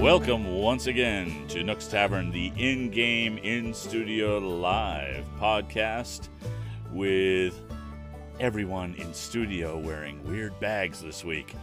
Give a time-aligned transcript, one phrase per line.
[0.00, 6.30] Welcome once again to Nook's Tavern, the in game, in studio live podcast
[6.90, 7.60] with
[8.40, 11.54] everyone in studio wearing weird bags this week.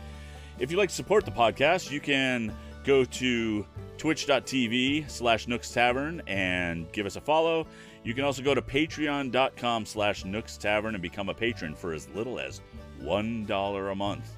[0.60, 2.54] If you'd like to support the podcast, you can
[2.84, 3.66] go to
[3.98, 7.66] twitch.tv slash Nooks Tavern and give us a follow.
[8.04, 12.08] You can also go to patreon.com slash Nooks Tavern and become a patron for as
[12.10, 12.62] little as
[13.02, 14.36] $1 a month.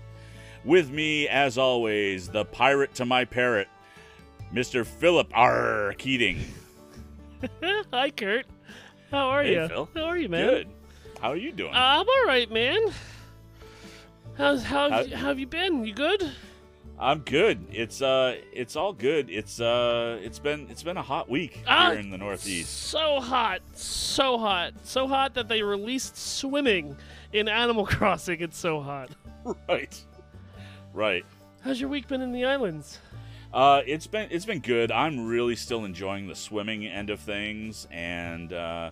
[0.64, 3.68] With me, as always, the pirate to my parrot,
[4.54, 4.86] Mr.
[4.86, 5.94] Philip R.
[5.98, 6.40] Keating.
[7.94, 8.46] Hi, Kurt.
[9.12, 9.68] How are Hey, you?
[9.68, 9.90] Phil.
[9.96, 10.46] How are you, man?
[10.48, 10.68] Good.
[11.22, 11.74] How are you doing?
[11.74, 12.80] Uh, I'm all right, man.
[14.38, 15.86] How's how, How- how have you been?
[15.86, 16.32] You good?
[17.02, 17.66] I'm good.
[17.72, 19.30] It's uh it's all good.
[19.30, 22.70] It's uh it's been it's been a hot week Ah, here in the Northeast.
[22.90, 26.98] So hot, so hot, so hot that they released swimming
[27.32, 28.42] in Animal Crossing.
[28.42, 29.12] It's so hot.
[29.70, 29.98] Right.
[30.94, 31.26] Right.
[31.62, 33.00] How's your week been in the islands?
[33.54, 34.92] Uh, it's been it's been good.
[34.92, 38.92] I'm really still enjoying the swimming end of things, and uh,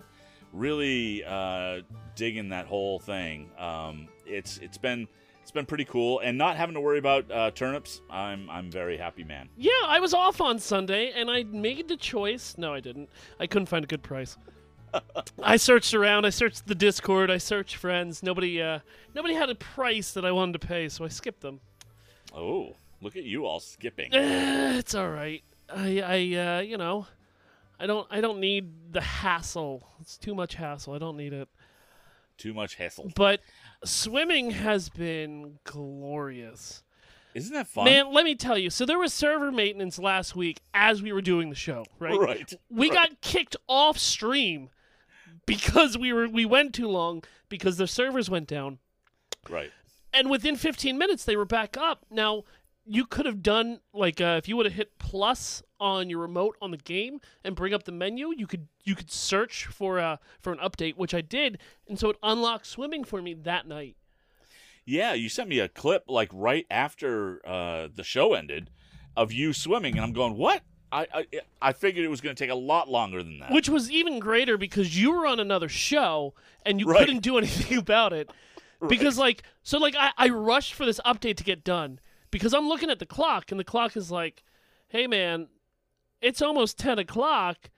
[0.52, 1.80] really uh,
[2.16, 3.50] digging that whole thing.
[3.58, 5.06] Um, it's it's been
[5.42, 8.00] it's been pretty cool, and not having to worry about uh, turnips.
[8.10, 9.48] I'm I'm very happy, man.
[9.56, 12.56] Yeah, I was off on Sunday and I made the choice.
[12.58, 13.08] No, I didn't.
[13.38, 14.36] I couldn't find a good price.
[15.42, 16.24] I searched around.
[16.24, 17.30] I searched the Discord.
[17.30, 18.22] I searched friends.
[18.22, 18.80] Nobody, uh,
[19.14, 21.60] nobody had a price that I wanted to pay, so I skipped them.
[22.34, 24.10] Oh, look at you all skipping.
[24.78, 25.42] It's all right.
[25.68, 27.06] I, I, uh, you know,
[27.80, 29.88] I don't, I don't need the hassle.
[30.00, 30.94] It's too much hassle.
[30.94, 31.48] I don't need it.
[32.36, 33.10] Too much hassle.
[33.16, 33.40] But
[33.84, 36.84] swimming has been glorious.
[37.34, 37.84] Isn't that fun?
[37.84, 38.70] Man, let me tell you.
[38.70, 42.18] So there was server maintenance last week as we were doing the show, right?
[42.18, 42.54] Right.
[42.70, 43.10] We right.
[43.10, 44.70] got kicked off stream
[45.44, 48.78] because we were we went too long because the servers went down.
[49.48, 49.70] right.
[50.12, 52.44] and within 15 minutes they were back up now
[52.88, 56.56] you could have done like uh, if you would have hit plus on your remote
[56.62, 60.16] on the game and bring up the menu you could you could search for uh
[60.40, 63.94] for an update which i did and so it unlocked swimming for me that night
[64.86, 68.70] Yeah, you sent me a clip like right after uh, the show ended
[69.16, 71.26] of you swimming, and I'm going, "What?" I I,
[71.60, 73.50] I figured it was going to take a lot longer than that.
[73.52, 76.32] which was even greater because you were on another show
[76.64, 77.00] and you Right.
[77.00, 78.32] couldn't do anything about it
[78.88, 82.00] because like so like I, I rushed for this update to get done
[82.30, 84.42] because i'm looking at the clock and the clock is like
[84.88, 85.48] hey man
[86.20, 87.70] it's almost 10 o'clock.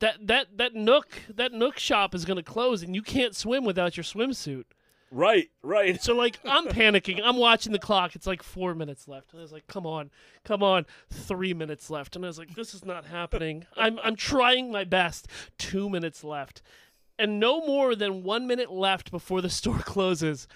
[0.00, 3.64] That that that nook that nook shop is going to close and you can't swim
[3.64, 4.64] without your swimsuit.
[5.12, 6.00] Right, right.
[6.00, 7.20] so like i'm panicking.
[7.22, 8.16] I'm watching the clock.
[8.16, 9.32] It's like four minutes left.
[9.32, 10.10] And i was like come on
[10.42, 10.86] come on.
[11.10, 12.16] Three minutes left.
[12.16, 13.66] And i was like this is not happening.
[13.76, 15.28] I'm i'm trying my best.
[15.58, 16.62] Two minutes left.
[17.18, 20.48] And no more than one minute left before the store closes.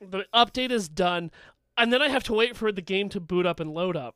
[0.00, 1.32] The update is done
[1.78, 4.14] and then i have to wait for the game to boot up and load up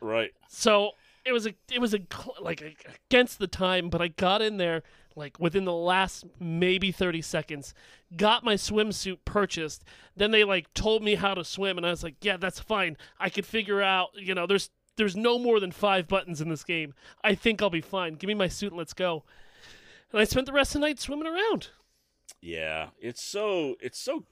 [0.00, 0.32] Right.
[0.48, 0.92] so
[1.24, 2.00] it was a it was a
[2.40, 2.76] like a,
[3.08, 4.82] against the time, but I got in there
[5.16, 7.72] like within the last maybe 30 seconds.
[8.14, 9.84] Got my swimsuit purchased.
[10.14, 12.98] Then they like told me how to swim and I was like, "Yeah, that's fine.
[13.18, 16.62] I could figure out, you know, there's there's no more than 5 buttons in this
[16.62, 16.92] game.
[17.22, 18.16] I think I'll be fine.
[18.16, 19.24] Give me my suit and let's go."
[20.12, 21.68] And I spent the rest of the night swimming around.
[22.42, 24.24] Yeah, it's so it's so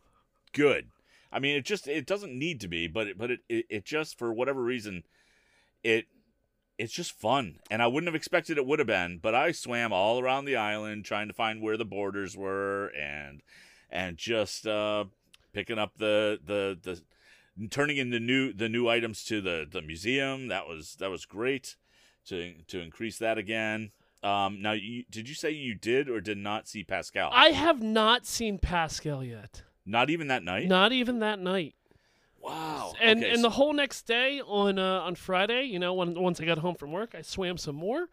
[0.53, 0.88] good.
[1.32, 3.84] I mean, it just it doesn't need to be, but it, but it, it it
[3.84, 5.04] just for whatever reason,
[5.82, 6.06] it
[6.78, 9.19] it's just fun, and I wouldn't have expected it would have been.
[9.19, 13.43] But I swam all around the island trying to find where the borders were, and
[13.91, 15.04] and just uh,
[15.53, 19.82] picking up the the the turning in the new the new items to the the
[19.82, 20.49] museum.
[20.49, 21.76] That was that was great
[22.26, 23.93] to to increase that again.
[24.22, 27.31] Um, now, you, did you say you did or did not see Pascal?
[27.32, 29.62] I have not seen Pascal yet.
[29.84, 30.69] Not even that night.
[30.69, 31.75] Not even that night.
[32.41, 32.93] Wow.
[33.00, 36.20] and okay, and so- the whole next day on uh, on Friday, you know, when
[36.20, 38.09] once I got home from work, I swam some more.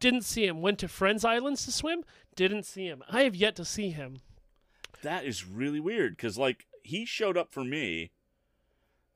[0.00, 0.60] Didn't see him.
[0.62, 2.02] Went to Friends Islands to swim.
[2.34, 3.04] Didn't see him.
[3.08, 4.20] I have yet to see him.
[5.02, 8.10] that is really weird because like he showed up for me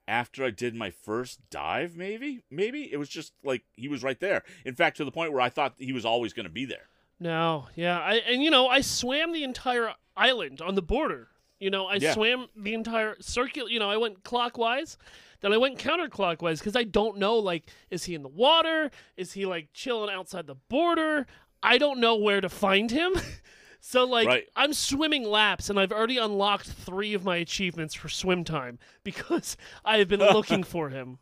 [0.09, 1.97] after I did my first dive.
[1.97, 4.45] Maybe, maybe it was just like he was right there.
[4.65, 6.89] In fact, to the point where I thought he was always going to be there.
[7.19, 11.29] No, yeah, I and you know I swam the entire island on the border.
[11.59, 12.13] You know, I Yeah.
[12.15, 13.71] swam the entire circular.
[13.71, 14.99] You know, I went clockwise,
[15.41, 17.37] then I went counterclockwise because I don't know.
[17.37, 18.91] Like, is he in the water?
[19.17, 21.27] Is he like chilling outside the border?
[21.63, 23.15] I don't know where to find him.
[23.81, 24.49] so like, Right.
[24.55, 29.57] I'm swimming laps, and I've already unlocked three of my achievements for swim time because
[29.85, 31.19] I have been looking for him.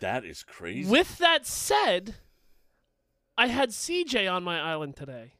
[0.00, 0.88] That is crazy.
[0.90, 2.16] With that said,
[3.36, 5.32] I had CJ on my island today.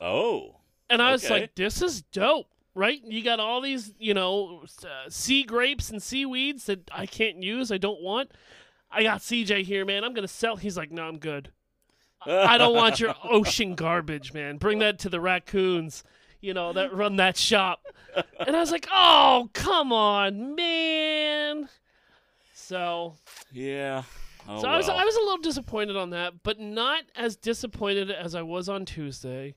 [0.00, 0.56] oh,
[0.90, 3.00] And I was like, this is dope, right?
[3.04, 7.70] You got all these, you know, uh, sea grapes and seaweeds that I can't use,
[7.72, 8.32] I don't want.
[8.90, 10.04] I got CJ here, man.
[10.04, 10.56] I'm gonna sell.
[10.56, 11.50] He's like, no, I'm good.
[12.26, 14.56] I don't want your ocean garbage, man.
[14.56, 16.04] Bring that to the raccoons,
[16.40, 17.84] you know, that run that shop.
[18.46, 21.68] And I was like, oh, come on, man.
[22.54, 23.14] So,
[23.52, 24.04] Yeah.
[24.48, 24.98] Oh, so I was well.
[24.98, 28.84] I was a little disappointed on that, but not as disappointed as I was on
[28.84, 29.54] Tuesday,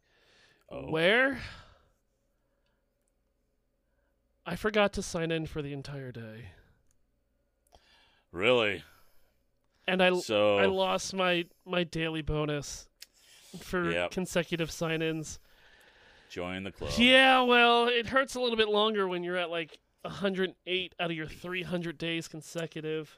[0.71, 0.89] Oh.
[0.89, 1.39] where
[4.49, 6.51] I forgot to sign in for the entire day,
[8.31, 8.83] Really?
[9.87, 12.87] and I So I lost my my daily bonus
[13.59, 14.11] for Yep.
[14.11, 15.39] consecutive sign-ins.
[16.29, 16.91] join the club.
[16.97, 21.17] Yeah, well, it hurts a little bit longer when you're at like 108 out of
[21.17, 23.17] your 300 days consecutive,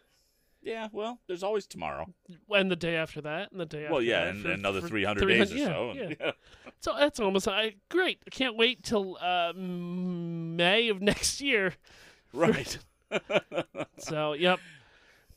[0.61, 2.13] Yeah, well, there's always tomorrow.
[2.49, 4.81] and the day after that, and the day after Well, yeah, that and for- another
[4.81, 5.93] for 300 days or 300 so.
[5.93, 6.31] yeah, yeah.
[6.81, 8.19] So that's almost I great.
[8.25, 11.73] I can't wait till uh, May of next year.
[12.33, 12.77] right.
[13.97, 14.59] So yep.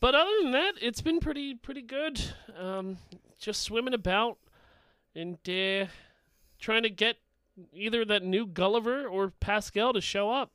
[0.00, 2.20] But other than that, it's been pretty pretty good.
[2.58, 2.98] Um,
[3.38, 4.38] just swimming about
[5.14, 5.86] and uh,
[6.58, 7.16] trying to get
[7.72, 10.50] either that new Gulliver or Pascal to show up.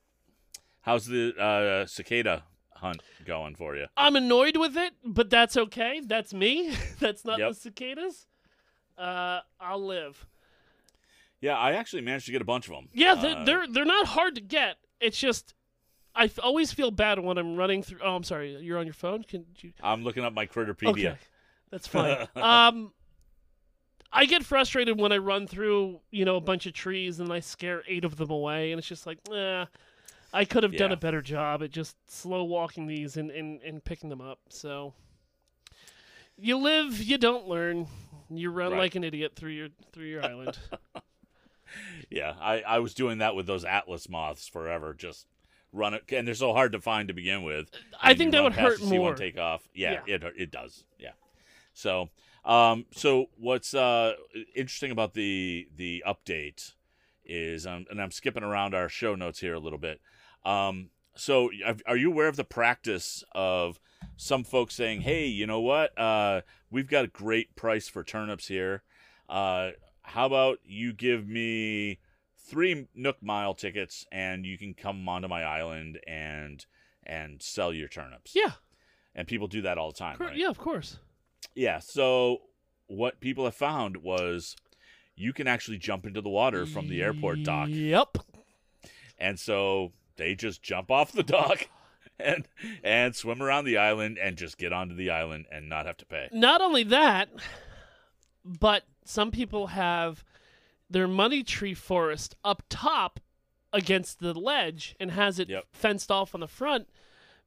[0.81, 2.43] How's the uh, cicada
[2.77, 3.85] hunt going for you?
[3.95, 6.01] I'm annoyed with it, but that's okay.
[6.03, 6.73] That's me.
[6.99, 7.49] that's not Yep.
[7.49, 8.27] the cicadas.
[8.97, 10.25] Uh, I'll live.
[11.39, 12.89] Yeah, I actually managed to get a bunch of them.
[12.93, 14.77] Yeah, they're, Uh, they're they're not hard to get.
[14.99, 15.53] It's just
[16.15, 17.99] I f- always feel bad when I'm running through.
[18.03, 18.55] Oh, I'm sorry.
[18.55, 19.23] You're on your phone.
[19.23, 19.71] Can you?
[19.83, 20.89] I'm looking up my Critterpedia.
[20.89, 21.17] Okay,
[21.69, 22.27] that's fine.
[22.35, 22.91] um,
[24.11, 27.39] I get frustrated when I run through you know a bunch of trees and I
[27.39, 29.67] scare eight of them away, and it's just like, nah.
[30.33, 33.83] I could have done a better job at just slow walking these and, and, and
[33.83, 34.39] picking them up.
[34.49, 34.93] So
[36.37, 37.87] you live, you don't learn.
[38.29, 38.79] You run Right.
[38.79, 40.57] like an idiot through your through your island.
[42.09, 44.93] Yeah, I, I was doing that with those Atlas moths forever.
[44.93, 45.27] Just
[45.73, 47.69] run it, and they're so hard to find to begin with.
[48.01, 49.09] I And think that would hurt to see more.
[49.09, 49.67] one take off.
[49.73, 50.15] Yeah, Yeah.
[50.15, 50.85] it it does.
[50.97, 51.11] Yeah.
[51.73, 52.09] So,
[52.45, 54.13] um, so what's uh
[54.55, 56.71] interesting about the the update
[57.25, 59.99] is, um, and I'm skipping around our show notes here a little bit.
[60.45, 61.49] Um, so
[61.85, 63.79] are- you aware of the practice of
[64.15, 65.97] some folks saying, "Hey, you know what?
[65.97, 68.83] Uh, we've got a great price for turnips here.
[69.27, 69.71] Uh,
[70.03, 71.99] how about you give me
[72.37, 76.65] three Nook Mile tickets, and you can come onto my island and
[77.03, 78.53] and sell your turnips." yeah,
[79.15, 80.37] And people do that all the time, cor- right?
[80.37, 80.99] yeah, of course.
[81.55, 81.79] Yeah.
[81.79, 82.43] So
[82.85, 84.55] what people have found was
[85.15, 88.17] you can actually jump into the water from the airport dock, Yep.
[89.17, 91.69] and so they just jump off the dock
[92.19, 92.47] and
[92.83, 96.05] and swim around the island and just get onto the island and not have to
[96.05, 96.27] pay.
[96.31, 97.29] Not only that,
[98.43, 100.23] but some people have
[100.89, 103.19] their money tree forest up top
[103.73, 105.65] against the ledge and has it Yep.
[105.71, 106.87] fenced off on the front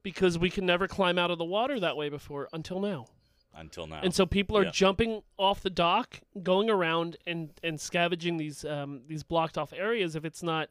[0.03, 3.07] because we can never climb out of the water that way before until now.
[3.55, 4.01] Until now.
[4.03, 4.71] And so people are Yeah.
[4.71, 10.15] jumping off the dock, going around and and scavenging these um, these blocked off areas
[10.15, 10.69] if it's not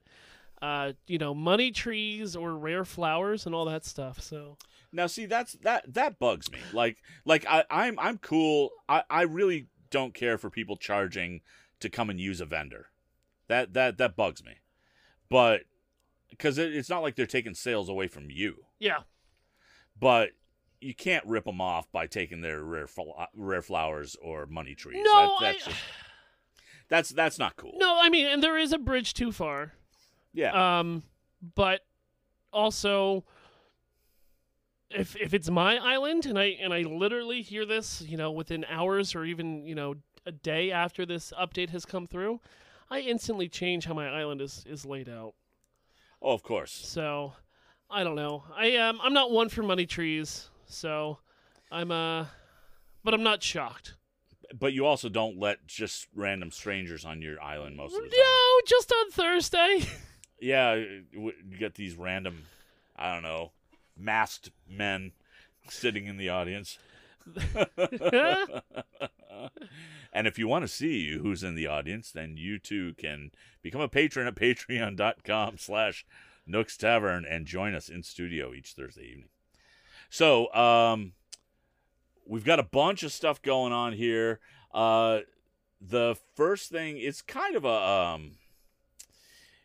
[0.61, 4.21] uh, you know, money trees or rare flowers and all that stuff.
[4.21, 4.57] So
[4.91, 6.59] Now, see, that's that that bugs me.
[6.73, 8.71] Like, like I, I'm I'm cool.
[8.87, 11.41] I, I really don't care for people charging
[11.79, 12.87] to come and use a vendor.
[13.47, 14.53] That that that bugs me.
[15.29, 15.61] But
[16.29, 18.65] because it, it's not like they're taking sales away from you.
[18.79, 18.99] yeah,
[19.99, 20.31] But
[20.81, 25.03] you can't rip them off by taking their rare fl- rare flowers or money trees.
[25.05, 25.81] No, That- that's I- just,
[26.89, 27.73] that's that's not cool.
[27.77, 29.73] no, I mean, and there is a bridge too far.
[30.33, 30.79] Yeah.
[30.79, 31.03] Um,
[31.55, 31.81] but
[32.51, 33.23] also,
[34.89, 38.65] if if it's my island and I and I literally hear this, you know, within
[38.65, 39.95] hours or even you know
[40.25, 42.39] a day after this update has come through,
[42.89, 45.33] I instantly change how my island is is laid out.
[46.21, 46.71] oh, of course.
[46.71, 47.33] So,
[47.89, 48.43] I don't know.
[48.55, 51.19] I um I'm not one for money trees, so
[51.71, 52.25] I'm uh,
[53.03, 53.95] but I'm not shocked.
[54.57, 58.17] But you also don't let just random strangers on your island most of the time.
[58.17, 59.81] No, just on Thursday.
[60.41, 62.43] Yeah, you get these random,
[62.95, 63.51] I don't know,
[63.97, 65.11] masked men
[65.67, 66.77] sitting in the audience.
[70.13, 73.31] and if you want to see who's in the audience, then you too can
[73.61, 76.05] become a patron at patreon.com slash
[76.47, 79.29] Nooks Tavern and join us in studio each Thursday evening.
[80.09, 81.13] So, um,
[82.25, 84.39] we've got a bunch of stuff going on here.
[84.73, 85.19] Uh,
[85.79, 88.31] the first thing, it's kind of a, um,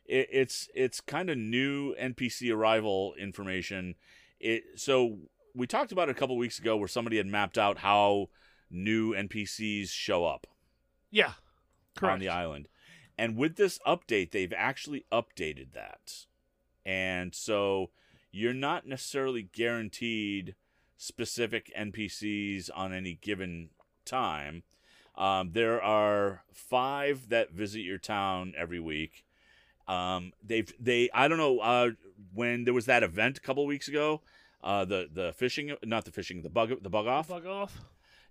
[0.06, 3.94] it, it's it's kind of new NPC arrival information.
[4.40, 5.18] It so
[5.54, 8.28] we talked about it a couple weeks ago where somebody had mapped out how
[8.70, 10.46] new NPCs show up
[11.10, 11.32] yeah,
[11.96, 12.14] correct.
[12.14, 12.68] on the island,
[13.16, 16.26] and with this update, they've actually updated that,
[16.84, 17.90] and so
[18.32, 20.56] you're not necessarily guaranteed
[20.96, 23.70] specific NPCs on any given
[24.04, 24.64] time.
[25.16, 29.24] Um, there are five that visit your town every week.
[29.86, 31.90] Um, they've they I don't know uh,
[32.32, 34.22] when there was that event a couple weeks ago.
[34.62, 37.28] Uh, the the fishing not the fishing the bug the bug off.
[37.28, 37.80] Bug off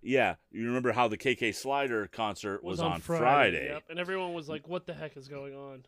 [0.02, 3.70] Yeah, you remember how the KK Slider concert was, was, on, Friday.
[3.70, 3.84] Yep.
[3.90, 5.86] And everyone was like, "What the heck is going on?"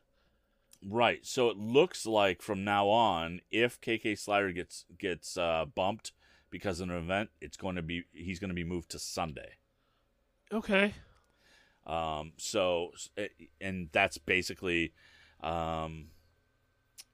[0.87, 1.25] Right.
[1.25, 6.11] So it looks like from now on, if KK Slider gets gets uh, bumped
[6.49, 9.53] because of an event, it's going to be he's going to be moved to Sunday.
[10.51, 10.93] Okay.
[11.85, 12.91] Um, so
[13.59, 14.93] and that's basically
[15.45, 16.07] um,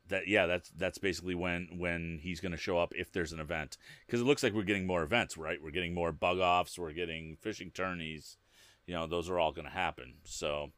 [0.08, 3.40] that yeah that's that's basically when when he's going to show up if there's an
[3.40, 3.78] event.
[4.06, 5.62] Because it looks like we're getting more events right?
[5.62, 8.38] We're getting more bug offs we're getting fishing tourneys
[8.86, 10.16] you know those are all going to happen.
[10.24, 10.72] So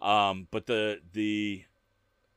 [0.00, 1.64] um, but the the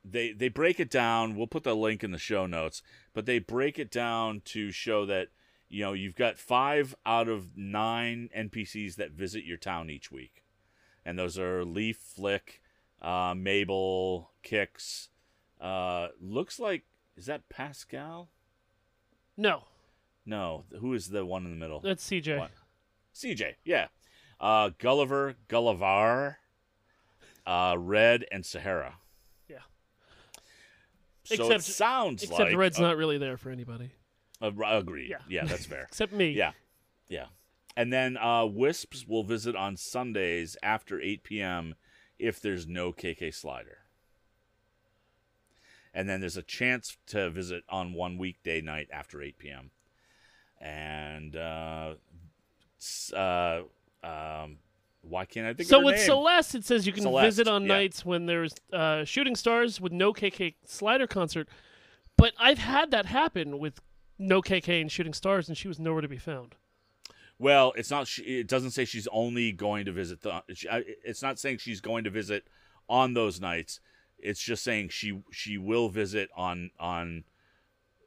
[0.06, 2.82] they they break it down we'll put the link in the show notes
[3.13, 5.27] but they break it down to show that
[5.68, 10.44] you know you've got five out of nine npcs that visit your town each week.
[11.06, 12.62] And those are Leif flick
[13.01, 15.10] uh, mabel kicks
[15.62, 16.84] uh, looks like
[17.18, 18.29] is that pascal
[19.38, 19.63] No,
[20.25, 22.39] no who is the one in the middle that's CJ.
[22.39, 22.51] What?
[23.15, 23.88] cj yeah
[24.39, 26.36] uh, gulliver gullivar
[27.46, 28.94] uh, Redd and Saharah
[29.50, 29.58] Yeah.
[31.24, 33.91] so it Except- sounds Except like Redd's uh, not really there for anybody.
[34.41, 35.10] Uh, agreed.
[35.10, 35.18] Yeah.
[35.27, 35.46] Yeah.
[35.46, 35.84] that's fair.
[35.89, 36.29] Except me.
[36.32, 36.51] yeah,
[37.10, 37.25] yeah.
[37.75, 41.75] And then uh, Wisps will visit on Sundays after 8 p.m.
[42.19, 43.77] if there's no KK Slider.
[45.93, 49.71] And then there's a chance to visit on one weekday night after 8 p.m.
[50.61, 51.95] And uh,
[53.15, 53.61] uh,
[54.03, 54.57] um,
[55.01, 56.05] why can't I think So with name?
[56.05, 57.67] Celeste, it says you can Celeste, visit on yeah.
[57.67, 61.47] nights when there's uh, shooting stars with no KK Slider concert.
[62.17, 63.79] But I've had that happen with
[64.17, 66.55] no KK and shooting stars, and she was nowhere to be found.
[67.39, 68.10] Well, it's not.
[68.19, 70.43] It doesn't say she's only going to visit the.
[71.03, 72.46] It's not saying she's going to visit
[72.89, 73.79] on those nights.
[74.19, 77.24] It's just saying she she will visit on on.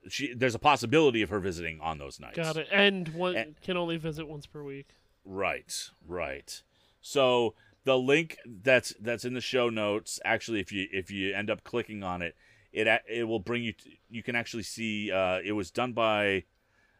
[0.08, 2.36] She there's a possibility of her visiting on those nights.
[2.36, 2.68] Got it.
[2.70, 4.88] And one And- can only visit once per week.
[5.24, 6.62] Right, right.
[7.00, 10.20] So the link that's that's in the show notes.
[10.24, 12.36] Actually, if you if you end up clicking on it,
[12.72, 13.72] it it will bring you.
[13.72, 15.10] To, you can actually see.
[15.10, 16.44] Uh, it was done by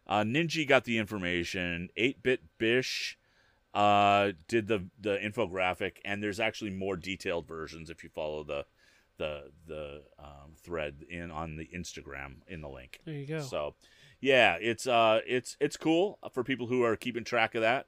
[0.07, 0.67] uh, Ninji.
[0.67, 1.89] Got the information.
[1.97, 3.19] Eight Bit Bish
[3.75, 8.65] uh, did the the infographic, and there's actually more detailed versions if you follow the
[9.19, 13.01] the the um, thread in on the Instagram in the link.
[13.05, 13.41] There you go.
[13.41, 13.75] So,
[14.21, 17.87] yeah, it's uh, it's it's cool for people who are keeping track of that.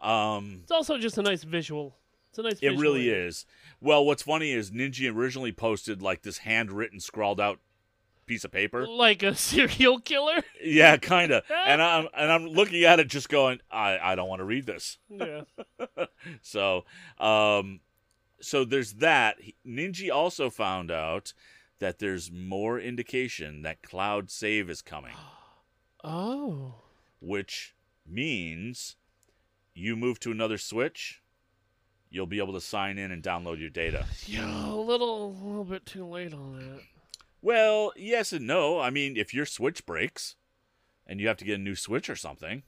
[0.00, 1.96] Um, It's also just a nice visual.
[2.30, 2.58] It's a nice.
[2.60, 3.44] it really is.
[3.80, 7.60] Well, what's funny is Ninji originally posted like this handwritten, scrawled out
[8.26, 8.86] piece of paper.
[8.86, 10.42] Like a serial killer.
[10.62, 11.42] Yeah, kind of.
[11.50, 14.66] and I'm and I'm looking at it, just going, I I don't want to read
[14.66, 14.98] this.
[15.08, 15.42] yeah.
[16.42, 16.84] So,
[17.18, 17.80] um,
[18.40, 19.36] so there's that.
[19.66, 21.32] Ninji also found out
[21.80, 25.14] that there's more indication that cloud save is coming,
[26.04, 26.74] Oh.
[27.20, 27.74] which
[28.06, 28.96] means
[29.74, 31.22] you move to another switch,
[32.10, 34.06] you'll be able to sign in and download your data.
[34.26, 36.80] Yeah, a little, a little bit too late on that.
[37.42, 38.78] Well, yes and no.
[38.80, 40.36] I mean, if your switch breaks
[41.06, 42.62] and you have to get a new switch or something,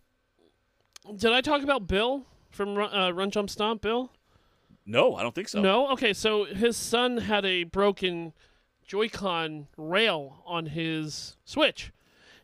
[1.17, 3.81] Did I talk about Bill from Run, uh, Run Jump Stomp?
[3.83, 4.11] Bill?
[4.87, 5.63] no, I don't think so.
[5.63, 5.91] No.
[5.93, 8.35] Okay, so his son had a broken
[8.87, 11.91] Joy-Con rail on his Switch,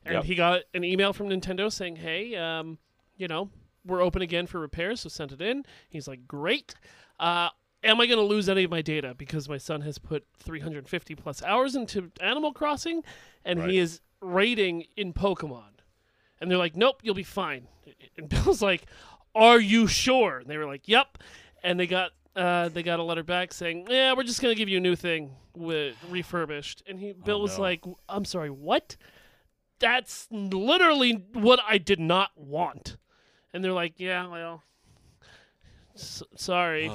[0.07, 0.25] and Yep.
[0.25, 2.79] he got an email from Nintendo saying, "Hey, um,
[3.19, 3.51] you know,
[3.85, 6.75] we're open again for repairs, so sent it in." He's like, "Great."
[7.19, 7.51] Uh,
[7.83, 11.15] am I going to lose any of my data because my son has put 350
[11.15, 13.03] plus hours into Animal Crossing,
[13.45, 13.71] and Right.
[13.71, 15.65] he is raiding in Pokemon?
[16.41, 17.69] And they're like, "Nope, you'll be fine."
[18.17, 18.87] And Bill's like,
[19.35, 21.19] "Are you sure?" And they were like, "Yep."
[21.63, 24.69] And they got uh, they got a letter back saying, "Yeah, we're just gonna give
[24.69, 27.63] you a new thing with refurbished." And he Bill was no.
[27.63, 28.97] like, "I'm sorry, what?"
[29.81, 32.97] That's literally what I did not want.
[33.53, 34.63] And they're like, "Yeah, well,
[35.95, 36.91] sorry."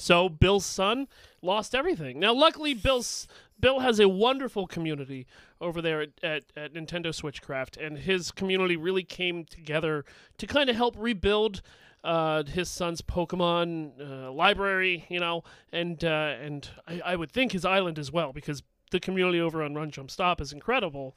[0.00, 1.08] So Bill's son
[1.42, 2.18] lost everything.
[2.18, 3.26] Now, luckily, Bill's
[3.58, 5.26] Bill has a wonderful community
[5.60, 10.04] over there at, at, at Nintendo Switchcraft, and his community really came together
[10.38, 11.60] to kind of help rebuild
[12.02, 17.52] uh, his son's Pokemon uh, library, you know, and uh, and I, I would think
[17.52, 21.16] his island as well because the community over on Run Jump Stop is incredible.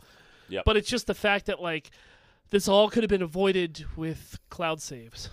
[0.49, 0.65] Yep.
[0.65, 1.91] But it's just the fact that like
[2.49, 5.29] this all could have been avoided with cloud saves.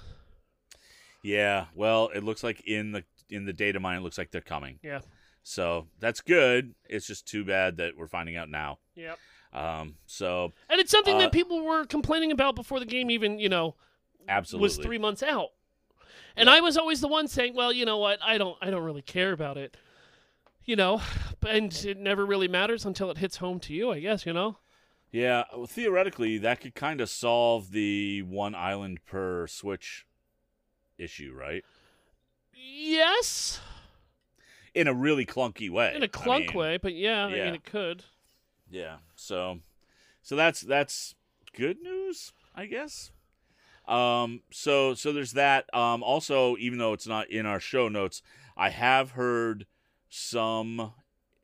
[1.22, 4.40] Yeah, well, it looks like in the in the data mine, it looks like they're
[4.40, 4.78] coming.
[4.82, 5.00] Yeah.
[5.42, 6.74] So that's good.
[6.88, 8.78] It's just too bad that we're finding out now.
[8.94, 9.18] Yep.
[9.52, 13.38] Um, so And it's something Uh, that people were complaining about before the game even,
[13.38, 13.74] you know,
[14.28, 15.48] absolutely, was three months out.
[16.36, 18.20] And I was always the one saying, "Well, you know what?
[18.22, 19.76] I don't, I don't really care about it."
[20.64, 21.00] You know,
[21.48, 23.90] and it never really matters until it hits home to you.
[23.90, 24.58] I guess you know.
[25.10, 30.06] Yeah, well, theoretically, that could kind of solve the one island per Switch
[30.98, 31.64] issue, right?
[32.62, 33.60] Yes,
[34.74, 35.94] In a really clunky way.
[35.94, 38.04] in a clunk mean, way, but yeah, I mean, it could.
[38.70, 38.96] Yeah.
[39.16, 39.60] So,
[40.22, 41.14] so that's that's
[41.56, 43.10] good news, I guess.
[43.88, 44.42] Um.
[44.50, 45.72] So so there's that.
[45.74, 46.02] Um.
[46.02, 48.22] Also, even though it's not in our show notes,
[48.56, 49.66] I have heard
[50.08, 50.92] some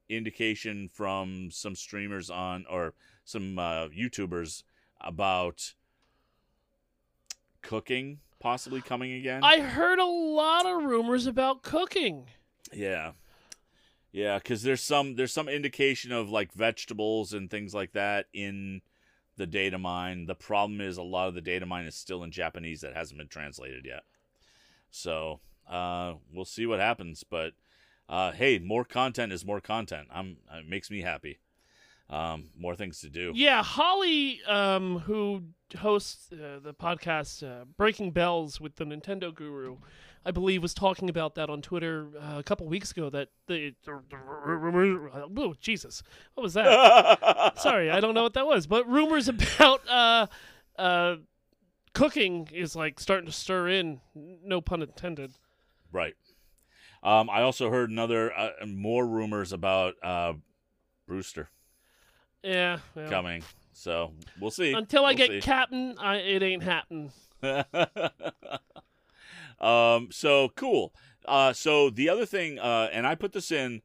[0.09, 2.95] indication from some streamers on or
[3.25, 4.63] some uh, YouTubers
[5.01, 5.75] about
[7.63, 9.43] cooking possibly coming again.
[9.43, 12.27] I heard a lot of rumors about cooking.
[12.73, 13.13] Yeah.
[14.13, 18.81] Yeah, cuz there's some there's some indication of like vegetables and things like that in
[19.37, 20.25] the data mine.
[20.27, 23.19] The problem is a lot of the data mine is still in Japanese that hasn't
[23.19, 24.05] been translated yet.
[24.91, 27.53] So, uh we'll see what happens, but
[28.09, 30.09] uh hey, more content is more content.
[30.11, 31.39] I'm it makes me happy.
[32.09, 33.33] Um more things to do.
[33.35, 35.43] Yeah, Holly, um, who
[35.75, 39.79] hosts uh, the podcast uh, Breaking Bells with the Nintendo Guru,
[40.25, 43.11] I believe, was talking about that on Twitter uh, a couple weeks ago.
[43.11, 46.03] That the, oh Jesus,
[46.35, 47.53] what was that?
[47.59, 48.67] Sorry, I don't know what that was.
[48.67, 50.27] But rumors about uh,
[50.79, 51.17] uh,
[51.95, 54.01] cooking is like starting to stir in.
[54.15, 55.33] No pun intended.
[55.93, 56.15] Right.
[57.03, 60.35] Um I also heard another uh, more rumors about uh
[61.07, 61.51] Brewster
[62.47, 62.79] Yeah.
[62.95, 63.43] well, coming.
[63.73, 64.73] So, we'll see.
[64.73, 65.41] Until I We'll get see.
[65.41, 67.13] Captain, I, it ain't happening.
[69.61, 70.95] um, so cool.
[71.27, 73.83] Uh, so the other thing, uh, and I put this in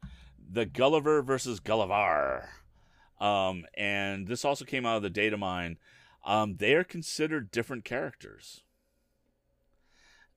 [0.50, 2.48] the Gulliver versus Gullivar.
[3.20, 5.78] Um, and this also came out of the data mine.
[6.24, 8.62] Um, they are considered different characters.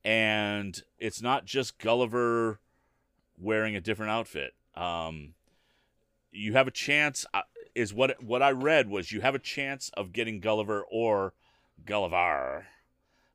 [0.05, 2.61] And it's not just Gulliver
[3.39, 4.55] wearing a different outfit.
[4.75, 5.35] Um,
[6.31, 7.43] you have a chance, uh,
[7.75, 11.35] is what what I read was you have a chance of getting Gulliver or
[11.85, 12.65] Gullivar.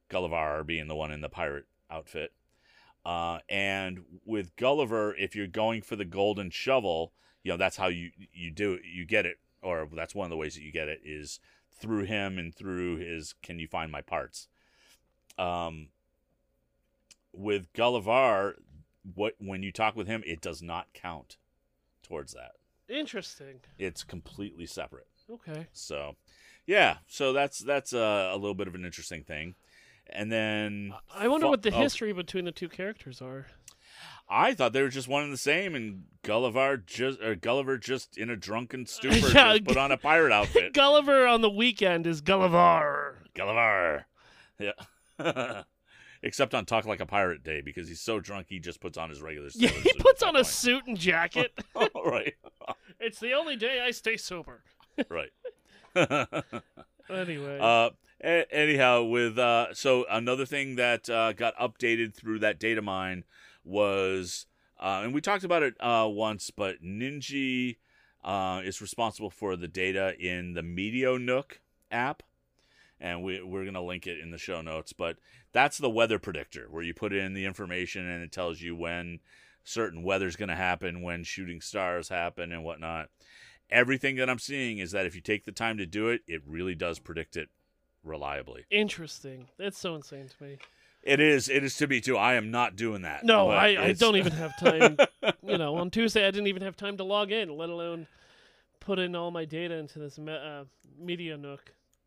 [0.09, 2.33] Gullivar being the one in the pirate outfit.
[3.05, 7.87] Uh, and with Gulliver, if you're going for the golden shovel, you know that's how
[7.87, 8.81] you you do it.
[8.85, 11.39] You get it, or that's one of the ways that you get it is
[11.71, 13.35] through him and through his.
[13.41, 14.47] Can you find my parts?
[15.37, 15.87] Um,
[17.31, 18.55] with Gullivar,
[19.15, 21.37] what when you talk with him, it does not count
[22.03, 22.51] towards that.
[22.89, 23.61] Interesting.
[23.77, 25.07] It's completely separate.
[25.31, 25.67] Okay.
[25.71, 26.15] So,
[26.65, 29.55] yeah, so that's that's a, a little bit of an interesting thing.
[30.11, 31.79] And then I wonder Fu- what the oh.
[31.79, 33.45] history between the two characters are.
[34.29, 38.17] I thought they were just one and the same, and Gulliver just or Gulliver just
[38.17, 40.73] in a drunken stupor Yeah, just put on a pirate outfit.
[40.73, 43.23] Gulliver on the weekend is Gulliver.
[43.33, 44.05] Gulliver,
[44.59, 44.73] yeah.
[46.21, 49.09] Except on Talk Like a Pirate Day because he's so drunk he just puts on
[49.09, 49.49] his regular.
[49.55, 50.47] Yeah, he puts on a point.
[50.47, 51.57] suit and jacket.
[51.95, 52.35] right,
[52.99, 54.63] it's the only day I stay sober.
[55.09, 55.31] right.
[57.09, 57.57] Anyway.
[57.59, 57.89] Uh,
[58.23, 63.23] a- anyhow, with uh, so another thing that uh, got updated through that data mine
[63.63, 64.45] was,
[64.79, 67.77] uh, and we talked about it uh, once, but Ninji
[68.23, 71.53] uh, is responsible for the data in the MeteoNook
[71.91, 72.21] app,
[72.99, 74.93] and we we're gonna link it in the show notes.
[74.93, 75.17] But
[75.51, 79.19] that's the weather predictor where you put in the information and it tells you when
[79.63, 83.09] certain weather's gonna happen, when shooting stars happen, and whatnot
[83.71, 86.41] everything that I'm seeing is that if you take the time to do it, it
[86.45, 87.49] really does predict it
[88.03, 88.65] reliably.
[88.71, 89.47] Interesting.
[89.57, 90.57] That's so insane to me.
[91.01, 91.47] It is.
[91.47, 92.17] It is to me too.
[92.17, 93.23] I am not doing that.
[93.23, 94.97] No, I, I don't even have time.
[95.43, 98.07] you know, on Tuesday I didn't even have time to log in, let alone
[98.81, 100.65] put in all my data into this me- uh,
[101.01, 101.59] MeteoNook.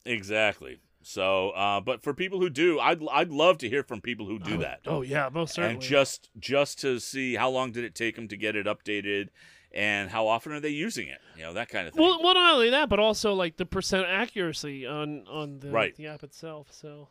[0.04, 0.80] exactly.
[1.02, 4.38] So, uh, but for people who do, I'd I'd love to hear from people who
[4.38, 4.80] do that.
[4.86, 5.74] Oh yeah, most certainly.
[5.74, 9.28] and just just to see how long did it take them to get it updated,
[9.72, 11.18] and how often are they using it?
[11.36, 12.02] You know that kind of thing.
[12.02, 15.96] well, well, not only that, but also like the percent accuracy on on the Right.
[15.96, 16.68] the app itself.
[16.70, 17.08] So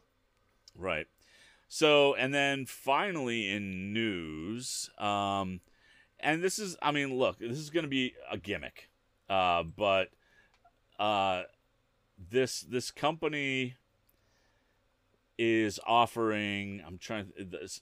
[0.76, 1.08] Right.
[1.68, 5.62] So, and then finally in news, um,
[6.20, 8.90] and this is, I mean, look, this is going to be a gimmick,
[9.30, 10.10] uh, but
[11.00, 11.44] uh,
[12.30, 13.76] this this company
[15.44, 16.84] is offering.
[16.86, 17.32] I'm trying.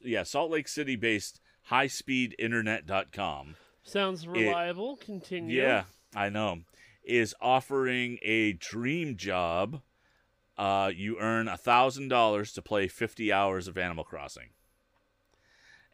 [0.02, 3.56] Yeah, Salt Lake City based highspeedinternet.com.
[3.84, 4.96] sounds reliable.
[4.96, 5.62] Continue.
[5.62, 5.84] Yeah,
[6.16, 6.60] I know.
[7.04, 9.82] Is offering a dream job.
[10.58, 14.50] Uh, you earn a thousand dollars to play fifty hours of Animal Crossing.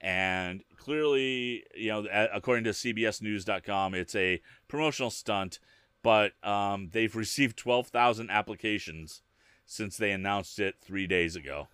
[0.02, 5.58] And clearly, you know, according to CBSNews.com, it's a promotional stunt.
[6.04, 9.24] but um, they've received 12,000 applications
[9.66, 11.68] since they announced it three days ago.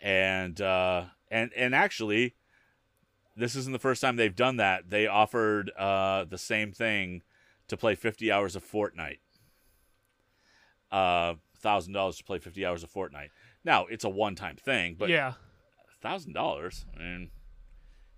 [0.00, 2.34] And uh, and and actually,
[3.36, 4.90] this isn't the first time they've done that.
[4.90, 7.22] They offered uh, the same thing
[7.68, 9.18] to play 50 hours of Fortnite.
[10.92, 13.30] Uh, thousand dollars to play 50 hours of Fortnite.
[13.64, 15.32] Now it's a one-time thing, but yeah.
[16.02, 16.84] thousand dollars.
[16.94, 17.30] I mean,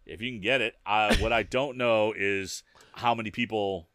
[0.05, 3.89] if you can get it, uh, what I don't know is how many people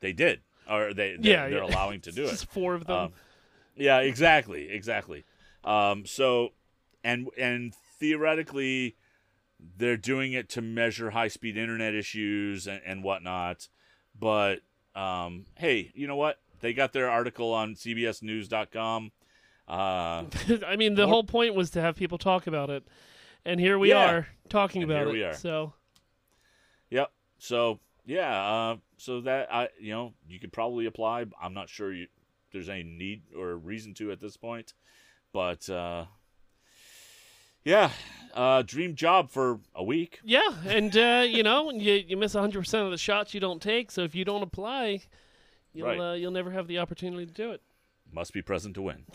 [0.00, 1.70] they did or they they're, Yeah, they're yeah.
[1.70, 2.30] allowing to do it.
[2.30, 2.96] Just four of them.
[2.96, 3.12] Um,
[3.76, 5.24] yeah, exactly, exactly.
[5.64, 6.50] Um, so,
[7.04, 8.96] and and theoretically,
[9.76, 13.68] they're doing it to measure high speed internet issues and, and whatnot.
[14.18, 14.60] But
[14.94, 16.38] um, hey, you know what?
[16.60, 19.12] They got their article on CBSNews.com.
[19.68, 19.72] Uh,
[20.66, 22.84] I mean, the More- whole point was to have people talk about it,
[23.44, 24.10] and here we Yeah.
[24.10, 25.12] are talking And about here it.
[25.12, 25.34] we are.
[25.34, 25.74] So
[26.90, 27.10] Yep.
[27.38, 31.24] So yeah, uh, so that I you know you could probably apply.
[31.42, 32.06] I'm not sure you
[32.56, 34.72] there's any need or reason to at this point,
[35.32, 36.06] but uh,
[37.64, 37.90] yeah,
[38.34, 40.20] uh, dream job for a week.
[40.24, 43.60] yeah, and uh, you know, you you miss 100 percent of the shots you don't
[43.62, 43.90] take.
[43.90, 45.02] So if you don't apply,
[45.72, 46.00] you'll Right.
[46.00, 47.60] uh, you'll never have the opportunity to do it.
[48.12, 49.04] Must be present to win.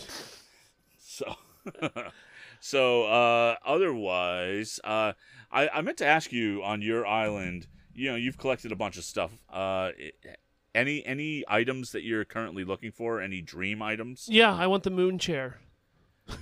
[1.00, 1.36] So.
[2.64, 5.14] So uh, otherwise, uh,
[5.52, 7.66] I, I meant to ask you on your island.
[7.96, 9.32] You know, you've collected a bunch of stuff.
[9.52, 9.90] Uh,
[10.74, 13.20] any any items that you're currently looking for?
[13.22, 14.28] Any dream items?
[14.30, 15.60] Yeah, I want the moon chair.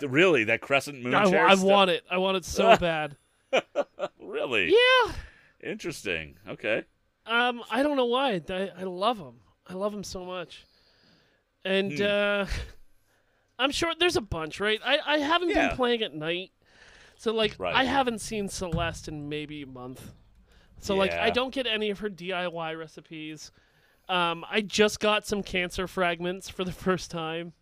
[0.00, 1.66] Really, that crescent moon I, chair I stuff?
[1.66, 2.02] want it.
[2.10, 3.16] I want it so bad.
[4.18, 5.12] Really Yeah.
[5.62, 6.36] interesting.
[6.48, 6.84] Okay.
[7.26, 8.40] Um, I don't know why.
[8.48, 9.40] I, I love them.
[9.66, 10.64] I love them so much.
[11.64, 12.04] And Hmm.
[12.04, 12.46] uh,
[13.58, 14.80] I'm sure there's a bunch, right?
[14.82, 15.68] I, I haven't Yeah.
[15.68, 16.52] been playing at night.
[17.16, 17.74] So, like, Right.
[17.76, 20.10] I haven't seen Celeste in maybe a month.
[20.82, 23.52] So, like, I don't get any of her DIY recipes.
[24.08, 27.52] Um, I just got some cancer fragments for the first time.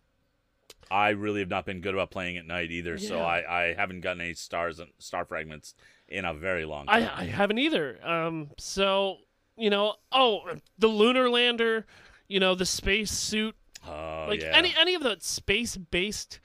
[0.89, 4.01] I really have not been good about playing at night either, so I, I haven't
[4.01, 5.73] gotten any stars and star fragments
[6.09, 7.03] in a very long time.
[7.03, 8.05] I, I haven't either.
[8.05, 9.17] Um, so,
[9.55, 10.41] you know, oh,
[10.79, 11.85] the lunar lander,
[12.27, 13.55] you know, the space suit,
[13.87, 14.51] oh like yeah.
[14.53, 16.39] any any of the space based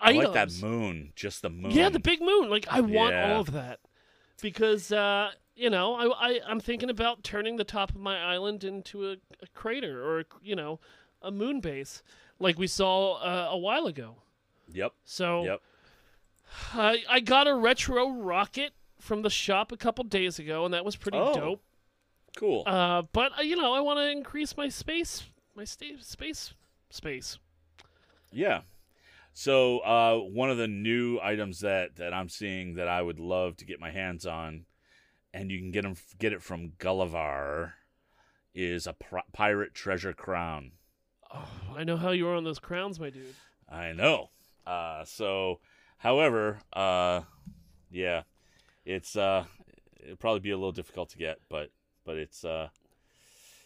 [0.00, 0.24] I items.
[0.24, 1.72] like that moon, just the moon.
[1.72, 2.48] Yeah, the big moon.
[2.48, 3.34] Like I want Yeah.
[3.34, 3.80] all of that
[4.40, 8.64] because uh, you know I, I I'm thinking about turning the top of my island
[8.64, 9.12] into a,
[9.42, 10.80] a crater or a, you know
[11.22, 12.02] a moon base
[12.38, 14.16] like we saw uh, a while ago.
[14.72, 14.92] Yep.
[15.04, 15.60] So Yep.
[16.74, 20.84] I I got a retro rocket from the shop a couple days ago, and that
[20.84, 21.34] was pretty Oh.
[21.34, 21.62] dope.
[22.36, 22.64] Cool.
[22.66, 26.54] Uh, but uh, you know I want to increase my space my sta- space
[26.90, 27.38] space.
[28.32, 28.62] Yeah.
[29.32, 33.56] So uh, one of the new items that, that I'm seeing that I would love
[33.58, 34.64] to get my hands on,
[35.34, 37.72] and you can get 'em- get it from Gullivar,
[38.54, 40.72] is a pr- pirate treasure crown.
[41.32, 43.34] Oh, I know how you are on those crowns, my dude.
[43.68, 44.30] I know.
[44.64, 45.58] Uh, so,
[45.98, 47.22] however, uh,
[47.90, 48.22] yeah,
[48.84, 49.44] it's uh,
[50.00, 51.70] it'll probably be a little difficult to get, but
[52.04, 52.68] but it's uh,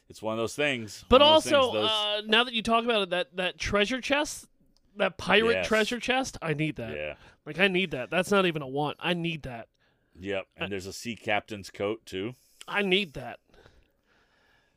[0.08, 1.04] it's one of those things.
[1.08, 3.36] But one of those also, things, those- uh, now that you talk about it, that
[3.36, 4.46] that treasure chest,
[4.96, 5.66] that pirate Yes.
[5.68, 6.96] treasure chest, I need that.
[6.96, 8.08] yeah, Like I need that.
[8.10, 8.96] That's not even a want.
[9.00, 9.68] I need that.
[10.18, 10.46] Yep.
[10.56, 12.34] And there's a sea captain's coat too.
[12.66, 13.40] I need that.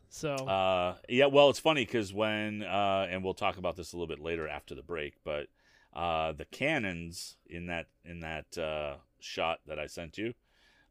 [0.10, 3.96] So Uh, yeah, well, it's funny because when, uh, and we'll talk about this a
[3.96, 5.48] little bit later after the break, but
[5.94, 10.34] uh, the cannons in that in that uh, shot that I sent you,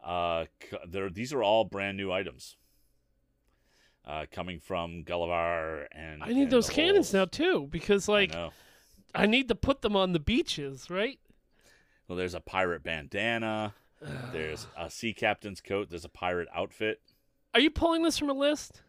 [0.02, 0.46] uh,
[1.10, 2.56] these are all brand new items.
[4.06, 8.50] Uh, coming from Gullivar and I need and those cannons now too because like know.
[9.14, 11.20] I, need to put them on the beaches, right?
[12.08, 13.74] Well, there's a pirate bandana.
[14.32, 15.90] There's a sea captain's coat.
[15.90, 17.00] There's a pirate outfit.
[17.54, 18.80] Are you pulling this from a list?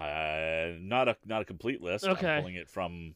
[0.00, 2.04] Uh, not a not a complete list.
[2.04, 2.28] Okay.
[2.28, 3.14] I'm pulling it from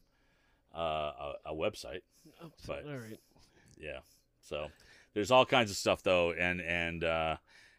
[0.75, 2.01] uh, a, a website.
[2.43, 3.19] Oh, But- all right.
[3.77, 3.99] Yeah.
[4.41, 4.67] So
[5.13, 7.35] there's all kinds of stuff though, and and uh,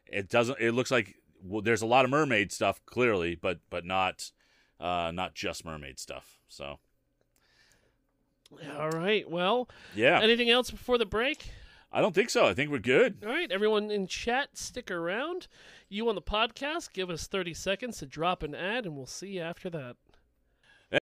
[0.06, 0.58] it doesn't.
[0.60, 4.30] It looks like well, there's a lot of mermaid stuff clearly, but but not
[4.80, 6.38] uh, not just mermaid stuff.
[6.48, 6.78] So
[8.78, 9.28] All right.
[9.30, 11.50] Well, yeah, anything else before the break?
[11.94, 12.46] I don't think so.
[12.46, 13.18] I think we're good.
[13.22, 15.46] All right, everyone in chat, stick around.
[15.90, 19.32] You on the podcast, give us 30 seconds to drop an ad, and we'll see
[19.32, 19.96] you after that.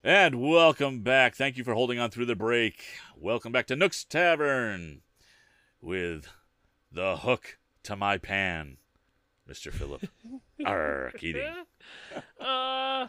[0.04, 1.36] And welcome back.
[1.36, 2.84] Thank you for holding on through the break.
[3.15, 5.02] Welcome back to Nook's Tavern
[5.80, 6.28] with
[6.91, 8.78] the hook to my pan,
[9.47, 9.71] Mr.
[9.71, 10.08] Philip.
[10.65, 11.54] Arr, Keating.
[12.39, 13.06] Uh,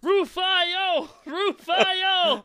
[0.00, 1.08] Rufio!
[1.26, 2.42] Rufio!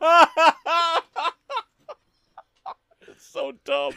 [3.08, 3.92] it's so dumb.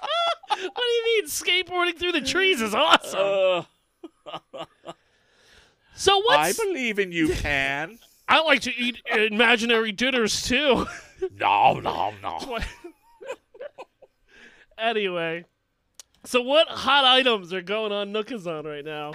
[0.00, 3.66] What do you mean skateboarding through the trees is awesome?
[4.26, 4.64] Uh,
[5.94, 6.38] So what?
[6.38, 7.98] I believe in you, Pan.
[8.26, 10.86] I like to eat imaginary dinners too.
[11.38, 12.58] no, no, no.
[14.78, 15.44] Anyway,
[16.24, 19.12] so what hot items are going on Nookazon right now?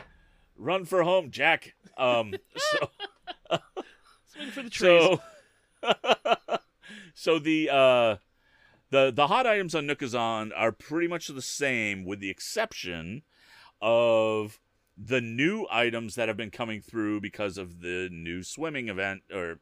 [0.56, 1.74] Run for home, Jack.
[1.98, 2.90] Um, so,
[4.28, 5.20] Swing for the trees.
[5.84, 6.58] so,
[7.16, 8.16] so the uh,
[8.89, 13.23] the the hot items on Nookazon are pretty much the same, with the exception
[13.82, 14.60] of
[14.97, 19.60] the new items that have been coming through because of the new swimming event or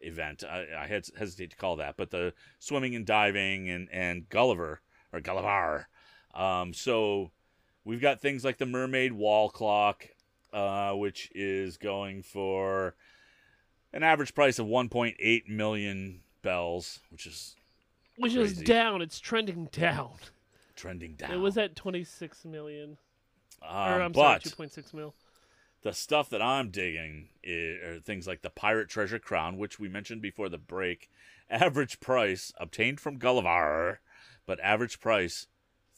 [0.00, 0.44] event.
[0.44, 4.80] I, I hes- hesitate to call that, but the swimming and diving and and Gulliver
[5.12, 5.86] or Gullivar.
[6.34, 7.30] Um, so
[7.84, 10.08] we've got things like the mermaid wall clock,
[10.52, 12.94] uh, which is going for
[13.92, 17.54] an average price of 1.8 million bells, which is
[18.16, 18.64] Which is crazy.
[18.64, 19.02] down.
[19.02, 20.14] It's trending down.
[20.76, 21.30] trending down.
[21.34, 22.98] It was at 26 million.
[23.62, 25.14] Um, or I'm but sorry, 2.6 mil.
[25.82, 30.20] the stuff that I'm digging are things like the Pirate Treasure Crown, which we mentioned
[30.22, 31.08] before the break.
[31.50, 34.00] Average price obtained from Gulliver,
[34.46, 35.46] but average price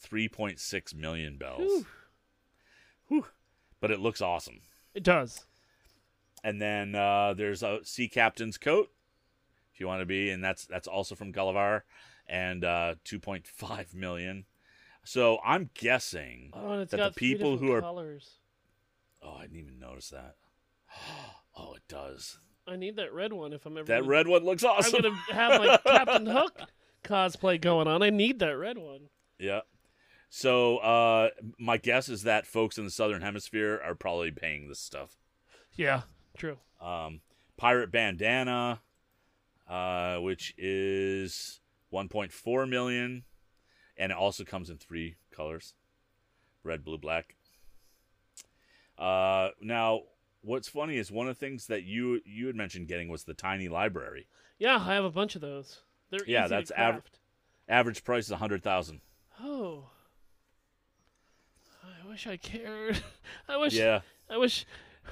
[0.05, 1.59] 3.6 million bells.
[1.61, 1.85] Whew.
[3.07, 3.25] Whew.
[3.79, 4.61] But it looks awesome.
[4.93, 5.45] It does.
[6.43, 8.89] And then uh, there's a sea captain's coat,
[9.77, 11.85] if you want to be, and that's that's also from Gulliver,
[12.27, 14.45] and uh, 2.5 million.
[15.03, 18.39] So I'm guessing Oh, that got the people who are colors.
[19.21, 20.35] oh I didn't even notice that.
[21.59, 22.37] Oh, it does.
[22.67, 23.85] I need that red one if I'm ever.
[23.87, 24.95] That gonna- red one looks awesome.
[24.97, 26.59] I'm gonna have my Captain Hook
[27.03, 28.03] cosplay going on.
[28.03, 29.09] I need that red one.
[29.39, 29.61] Yeah.
[30.29, 34.79] So uh, my guess is that folks in the southern hemisphere are probably paying this
[34.79, 35.15] stuff.
[35.75, 36.01] Yeah,
[36.37, 36.57] true.
[36.81, 37.21] Um,
[37.57, 38.81] pirate bandana,
[39.69, 41.59] uh, which is
[41.93, 43.23] 1.4 million,
[43.97, 45.73] and it also comes in three colors:
[46.63, 47.35] red, blue, black.
[48.97, 50.01] Uh, now,
[50.41, 53.33] what's funny is one of the things that you you had mentioned getting was the
[53.33, 54.27] tiny library.
[54.57, 55.81] Yeah, I have a bunch of those.
[56.09, 57.19] They're Yeah, easy that's to av- craft.
[57.69, 59.01] Average price is a hundred thousand.
[59.41, 59.89] Oh.
[61.83, 63.03] I wish I cared.
[63.49, 63.73] I wish.
[63.73, 64.65] Yeah, I wish.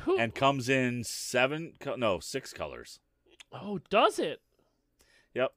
[0.03, 0.17] Who?
[0.17, 2.99] and comes in seven, no, six colors.
[3.53, 4.41] oh, does it?
[5.35, 5.53] Yep.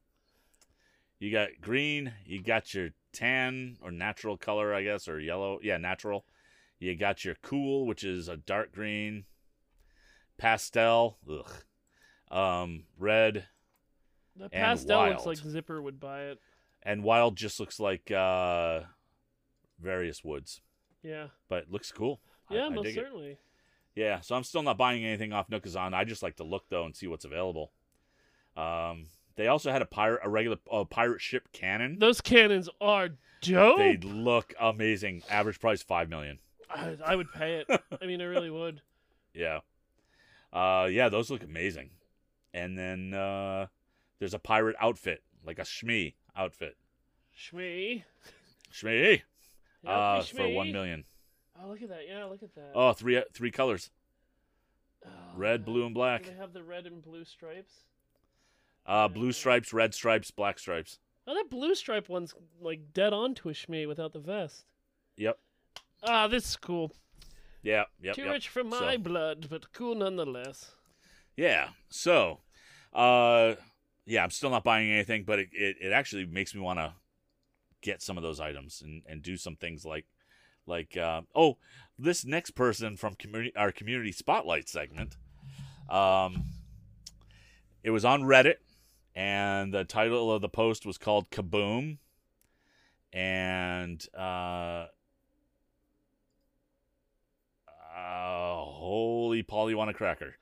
[1.19, 2.13] You got green.
[2.25, 5.59] You got your tan or natural color, I guess, or yellow.
[5.63, 6.25] Yeah, natural.
[6.79, 9.25] You got your cool, which is a dark green.
[10.37, 11.17] Pastel.
[11.29, 11.51] Ugh.
[12.31, 13.45] Um, red
[14.35, 16.39] The pastel looks like Zipper would buy it.
[16.83, 18.81] and wild just looks like uh,
[19.81, 20.61] various woods,
[21.01, 21.29] Yeah.
[21.49, 22.21] but it looks cool.
[22.51, 22.99] Yeah, I most dig it.
[22.99, 23.37] certainly.
[23.95, 25.93] Yeah, so I'm still not buying anything off Nookazon.
[25.95, 27.71] I just like to look though and see what's available.
[28.55, 29.07] Um,
[29.39, 31.97] they also had a pirate, a regular uh, pirate ship cannon.
[31.97, 33.77] Those cannons are dope.
[33.77, 35.23] They look amazing.
[35.29, 36.39] Average price five million.
[36.69, 37.81] I, I would pay it.
[38.01, 38.81] I mean, I really would.
[39.31, 39.59] Yeah.
[40.51, 41.91] Uh, yeah, those look amazing.
[42.51, 43.67] And then uh,
[44.17, 46.75] there's a pirate outfit, like a Shmee outfit.
[47.37, 48.03] Shmee.
[48.73, 49.21] Shmee.
[49.85, 50.35] Uh, Shmee.
[50.35, 51.05] for one million.
[51.63, 52.07] Oh, look at that.
[52.09, 52.71] Yeah, look at that.
[52.73, 53.91] Oh, three three colors:
[55.05, 56.23] Oh, red, blue, and black.
[56.23, 57.73] Do they have the red and blue stripes?
[58.85, 60.99] Uh, blue stripes, red stripes, black stripes.
[61.27, 64.65] Oh, that blue stripe one's like dead on to a Shmee without the vest.
[65.17, 65.37] Yep.
[66.03, 66.91] Ah, this is cool.
[67.61, 67.83] Yeah.
[68.01, 68.15] Yep.
[68.15, 68.33] Too yep.
[68.33, 70.71] rich for So- my blood, but cool nonetheless.
[71.35, 71.69] Yeah.
[71.89, 72.39] So,
[72.93, 73.55] uh,
[74.05, 76.93] yeah, I'm still not buying anything, but it, it, it actually makes me want to
[77.81, 80.05] get some of those items and, and do some things like,
[80.65, 81.57] like, uh, oh,
[81.97, 85.15] this next person from community, our community spotlight segment,
[85.89, 86.45] um,
[87.83, 88.55] it was on Reddit
[89.15, 91.97] and the title of the post was called Kaboom.
[93.11, 94.85] And, uh,
[97.95, 100.35] uh, holy Pollyanna cracker.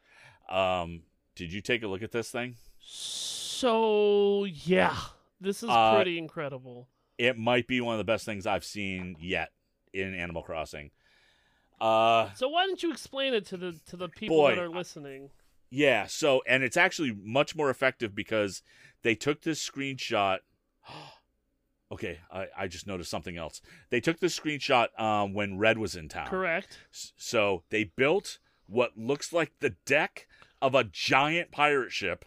[0.49, 1.03] Um,
[1.35, 2.55] did you take a look at this thing?
[2.79, 4.95] So yeah,
[5.39, 6.87] this is Uh, pretty incredible.
[7.17, 9.51] It might be one of the best things I've seen yet
[9.93, 10.91] in Animal Crossing.
[11.79, 14.69] Uh, So why don't you explain it to the to the people Boy, that are
[14.69, 15.31] listening?
[15.69, 16.07] Yeah.
[16.07, 18.61] So, and it's actually much more effective because
[19.01, 20.39] they took this screenshot.
[21.91, 23.61] okay, I, I just noticed something else.
[23.89, 26.27] They took this screenshot um, when Redd was in town.
[26.27, 26.77] Correct.
[26.93, 30.27] S- So they built what looks like the deck
[30.61, 32.25] of a giant pirate ship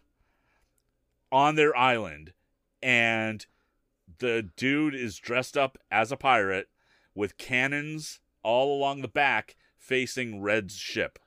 [1.33, 2.33] on their island,
[2.83, 3.46] and
[4.18, 6.68] the dude is dressed up as a pirate
[7.14, 11.18] with cannons all along the back facing Redd's ship.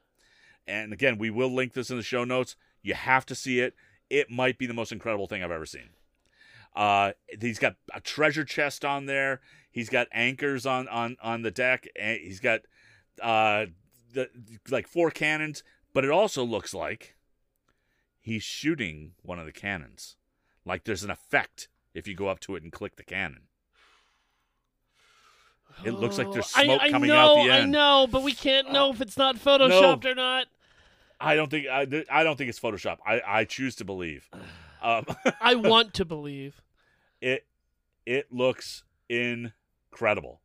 [0.67, 2.55] And again, we will link this in the show notes.
[2.81, 3.75] You have to see it.
[4.09, 5.89] It might be the most incredible thing I've ever seen.
[6.75, 9.41] Uh, he's got a treasure chest on there.
[9.71, 11.87] He's got anchors on on on the deck.
[11.99, 12.61] And he's got
[13.21, 13.67] uh,
[14.13, 14.29] the
[14.69, 17.15] like four cannons, But it also looks like
[18.21, 20.15] he's shooting one of the cannons.
[20.65, 23.47] Like there's an effect if you go up to it and click the cannon.
[25.83, 27.63] It looks like there's Oh, I- smoke I, coming know, out the end.
[27.63, 30.47] I know, but we can't know if it's not photoshopped or not.
[31.19, 32.97] I don't think I, I don't think it's Photoshop.
[33.05, 34.29] I, I choose to believe.
[34.83, 35.05] Um,
[35.39, 36.61] I want to believe.
[37.21, 37.45] it
[38.05, 40.41] it looks incredible.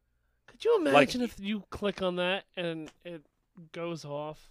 [0.47, 3.23] Could you Like- imagine if you click on that and it
[3.73, 4.49] goes off?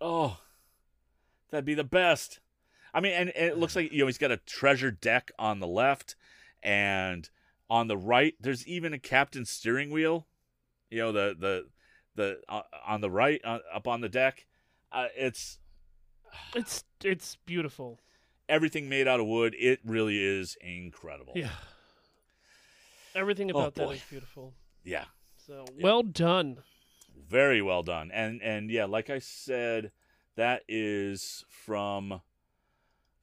[0.00, 0.38] Oh,
[1.50, 2.40] that'd be the best.
[2.92, 5.60] I mean, and, and it looks like you know he's got a treasure deck on
[5.60, 6.16] the left,
[6.60, 7.30] and
[7.72, 10.26] on the right there's even a captain's steering wheel.
[10.90, 11.66] You know the the
[12.14, 14.46] the uh, on the right uh, up on the deck.
[14.92, 15.58] Uh, it's
[16.54, 17.98] It's it's beautiful.
[18.48, 19.54] everything made out of wood.
[19.58, 21.32] It really is incredible.
[21.34, 21.50] Yeah.
[23.14, 23.94] Everything Oh, about that boy.
[23.94, 24.52] is beautiful.
[24.84, 25.04] yeah.
[25.46, 25.82] So Yeah.
[25.84, 26.58] well done.
[27.28, 29.90] very well done and and yeah like i said
[30.36, 32.20] that is from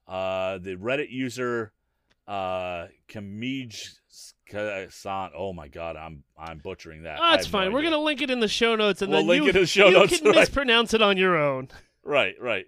[0.07, 1.71] uh the reddit user
[2.27, 3.97] uh Kamij
[4.89, 7.73] san oh my god i'm i'm butchering that Oh, that's have no fine.
[7.73, 9.61] We're gonna link it in the show notes, and We'll then link you, it in
[9.63, 10.35] the show you notes, can right.
[10.37, 11.69] mispronounce it on your own.
[12.03, 12.65] right right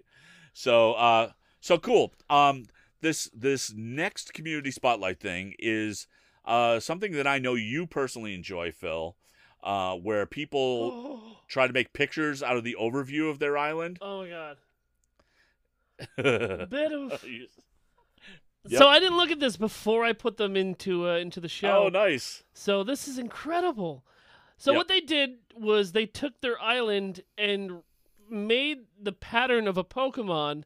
[0.52, 2.64] so uh so cool um
[3.00, 6.06] this this next community spotlight thing is
[6.44, 9.16] uh something that i know you personally enjoy phil
[9.64, 13.98] uh where people Oh, try to make pictures out of the overview of their island
[14.02, 14.56] Oh my god.
[16.18, 17.24] A bit of.
[18.68, 18.78] Yep.
[18.78, 21.84] So I didn't look at this before I put them into uh, into the show.
[21.84, 24.04] oh nice So this is incredible.
[24.56, 24.78] So Yep.
[24.78, 27.82] what they did was they took their island and
[28.30, 30.62] made the pattern of a Pokemon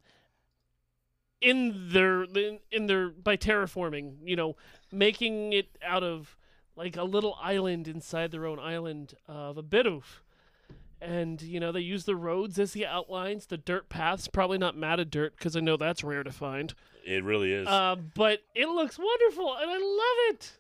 [1.41, 4.57] in their in, in their by terraforming, you know,
[4.93, 6.37] making it out of
[6.77, 10.21] like a little island inside their own island of a bit Bidoof.
[11.01, 14.29] And you know they use the roads as the outlines, the dirt paths.
[14.29, 16.75] Probably not matted dirt because I know that's rare to find.
[17.05, 17.69] It really is.
[17.69, 20.53] Uh, but it looks wonderful, and I love it.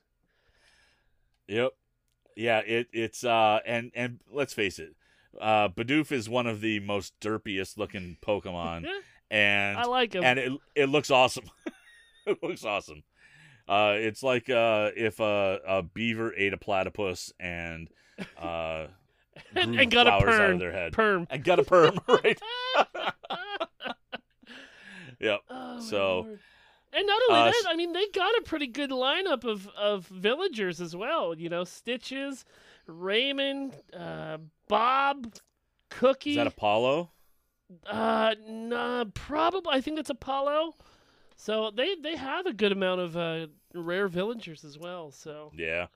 [1.48, 1.72] yep.
[2.36, 4.94] Yeah, it it's uh and and let's face it,
[5.40, 8.86] uh Bidoof is one of the most derpiest looking Pokemon
[9.30, 10.22] and I like him.
[10.22, 11.44] and it it looks awesome.
[12.26, 13.02] it looks awesome.
[13.66, 17.88] Uh it's like uh if a a beaver ate a platypus and
[18.38, 18.88] uh
[19.54, 20.40] and, and got a perm.
[20.40, 20.92] out of their head.
[20.92, 21.26] Perm.
[21.30, 22.40] and got a perm, right?
[25.20, 25.40] yep.
[25.50, 26.38] Oh, So, Lord.
[26.92, 30.06] and not only uh, that, I mean, they got a pretty good lineup of, of
[30.06, 31.34] villagers as well.
[31.36, 32.44] You know, Stitches,
[32.86, 35.34] Raymond, uh, Bob,
[35.90, 36.30] Cookie.
[36.32, 37.10] Is that Apollo?
[37.86, 39.72] uh, nah, probably.
[39.74, 40.74] I think that's Apollo.
[41.38, 45.10] So they they have a good amount of uh, rare villagers as well.
[45.10, 45.88] So Yeah.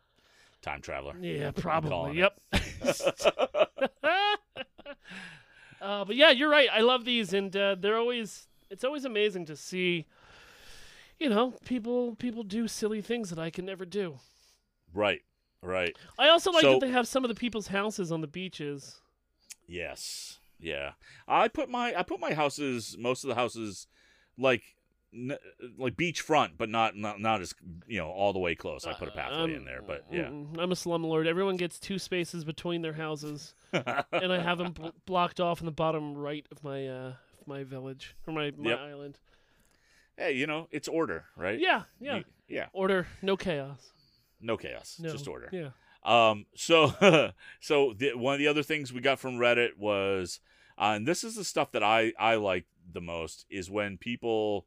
[0.62, 1.14] Time traveler.
[1.20, 2.18] yeah, probably.
[2.18, 2.38] Yep.
[5.80, 6.68] uh, but yeah, you're right.
[6.72, 8.46] I love these, and uh, they're always.
[8.70, 10.06] It's always amazing to see.
[11.18, 14.18] You know, people people do silly things that I can never do.
[14.94, 15.22] right.
[15.62, 15.94] Right.
[16.18, 19.02] I also like So- that they have some of the people's houses on the beaches.
[19.68, 20.38] Yes.
[20.58, 20.92] Yeah.
[21.28, 23.86] I put my I put my houses most of the houses
[24.38, 24.62] like
[25.14, 25.36] n-
[25.78, 27.54] like beachfront but not not not as
[27.86, 28.86] you know all the way close.
[28.86, 30.26] I put a pathway Um, in there, but yeah.
[30.26, 31.26] I'm a slumlord.
[31.26, 35.66] Everyone gets two spaces between their houses, and I have them bl- blocked off in
[35.66, 37.12] the bottom right of my uh,
[37.46, 38.78] my village or my, my Yep.
[38.78, 39.18] island.
[40.16, 41.58] hey, you know, it's order, right?
[41.58, 42.16] Yeah, yeah.
[42.18, 42.66] You- yeah.
[42.72, 43.92] Order, no chaos.
[44.40, 45.12] No chaos, No.
[45.12, 45.48] just order.
[45.52, 45.70] Yeah.
[46.02, 50.40] Um, so, so the, one of the other things we got from Reddit was,
[50.78, 54.66] uh, and this is the stuff that I I like the most is when people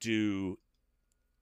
[0.00, 0.58] do,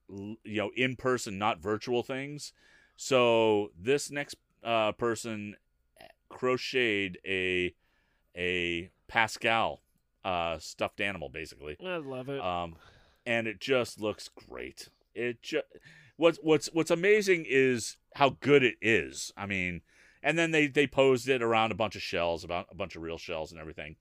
[0.09, 2.53] you know, in person, not virtual things.
[2.97, 5.57] So this next uh, person
[6.29, 7.75] crocheted a
[8.37, 9.81] a Pascal
[10.25, 12.41] uh, stuffed animal, basically I love it.
[12.41, 12.77] um,
[13.25, 14.89] and it just looks great.
[15.15, 15.65] It just
[16.17, 19.33] what's what's what's amazing is how good it is.
[19.37, 19.83] I mean,
[20.23, 23.03] and then they they posed it around a bunch of shells, about a bunch of
[23.03, 23.97] real shells and everything,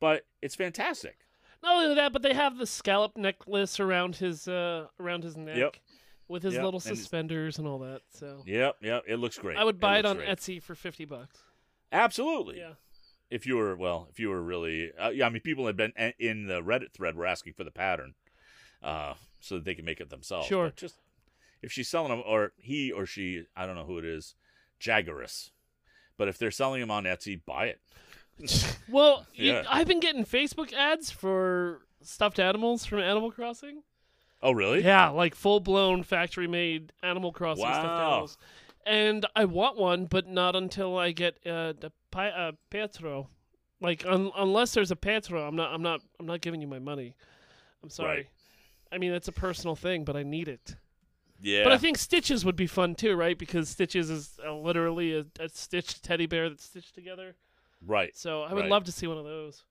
[0.00, 1.18] but it's fantastic.
[1.62, 5.56] Not only that, but they have the scallop necklace around his uh around his neck
[5.56, 5.76] Yep.
[6.28, 8.02] with his Yep, little suspenders and all that.
[8.10, 9.56] So Yep, yep, it looks great.
[9.58, 10.28] I would buy it, looks on great.
[10.28, 11.38] Etsy for fifty bucks.
[11.92, 12.58] Absolutely.
[12.58, 12.74] Yeah.
[13.30, 15.92] If you were well, if you were really, uh, yeah, I mean, people had been
[15.98, 18.14] a- in the Reddit thread were asking for the pattern,
[18.82, 20.46] uh, so that they can make it themselves.
[20.46, 20.66] Sure.
[20.66, 20.96] But just
[21.60, 24.34] if she's selling them, or he or she, I don't know who it is,
[24.80, 25.50] Jaggerus.
[26.16, 27.80] But if they're selling them on Etsy, buy it.
[28.88, 29.64] Well, you- Yeah.
[29.68, 33.82] I've been getting Facebook ads for stuffed animals from Animal Crossing.
[34.42, 34.82] Oh, really?
[34.84, 38.06] Yeah, like full blown factory made Animal Crossing stuffed Wow.
[38.12, 38.38] animals.
[38.86, 43.28] And I want one, but not until I get uh, the Pi- uh, Pietro
[43.80, 46.78] Like un- unless there's a Petro, I'm not I'm not I'm not giving you my
[46.78, 47.14] money.
[47.82, 48.16] I'm sorry.
[48.16, 48.26] Right.
[48.90, 50.76] I mean, it's a personal thing, but I need it.
[51.40, 51.62] Yeah.
[51.64, 53.38] But I think Stitches would be fun too, right?
[53.38, 57.36] Because Stitches is uh, literally a, a stitched teddy bear that's stitched together.
[57.84, 58.16] Right.
[58.16, 58.70] So I would Right.
[58.70, 59.64] love to see one of those.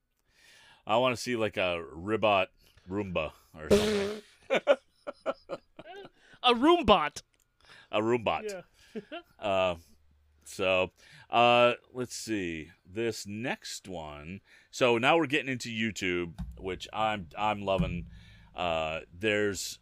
[0.86, 2.48] I want to see like a Ribbot
[2.90, 4.22] Roomba or something.
[6.42, 7.22] A Roombot.
[7.92, 8.42] a Roombot.
[8.50, 8.62] Yeah.
[9.38, 9.76] Uh,
[10.44, 10.90] so
[11.30, 14.40] uh, let's see this next one.
[14.72, 18.06] So now we're getting into YouTube, which I'm I'm loving.
[18.56, 19.78] Uh, there's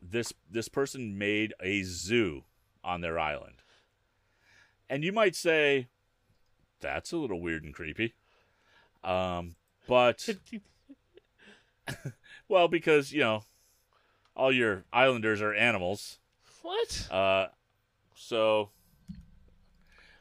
[0.00, 2.44] this this person made a zoo
[2.84, 3.56] on their island,
[4.88, 5.88] and you might say
[6.82, 8.14] that's a little weird and creepy.
[9.02, 9.56] Um,
[9.88, 10.28] but
[12.48, 13.44] well, because you know
[14.36, 16.18] all your islanders are animals.
[16.62, 17.08] what?
[17.10, 17.46] Uh,
[18.14, 18.70] so,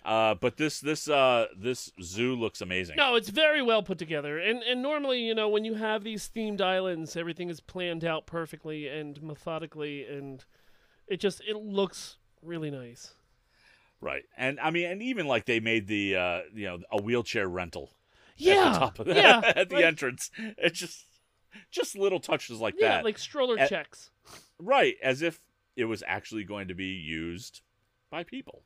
[0.04, 2.96] uh, but this this uh this zoo looks amazing.
[2.96, 4.38] No, it's very well put together.
[4.38, 8.26] And and normally, you know, when you have these themed islands, everything is planned out
[8.26, 10.44] perfectly and methodically and
[11.08, 13.14] it just it looks really nice.
[14.02, 17.48] Right, and I mean, and even like they made the uh you know a wheelchair
[17.48, 17.92] rental
[18.36, 18.74] at Yeah.
[18.74, 19.42] the top of yeah.
[19.56, 20.32] at the like, entrance.
[20.58, 21.06] It's just
[21.70, 24.10] just little touches like yeah, that, like stroller At- checks.
[24.60, 24.96] right?
[25.04, 25.40] As if
[25.76, 27.62] it was actually going to be used
[28.10, 28.64] by people.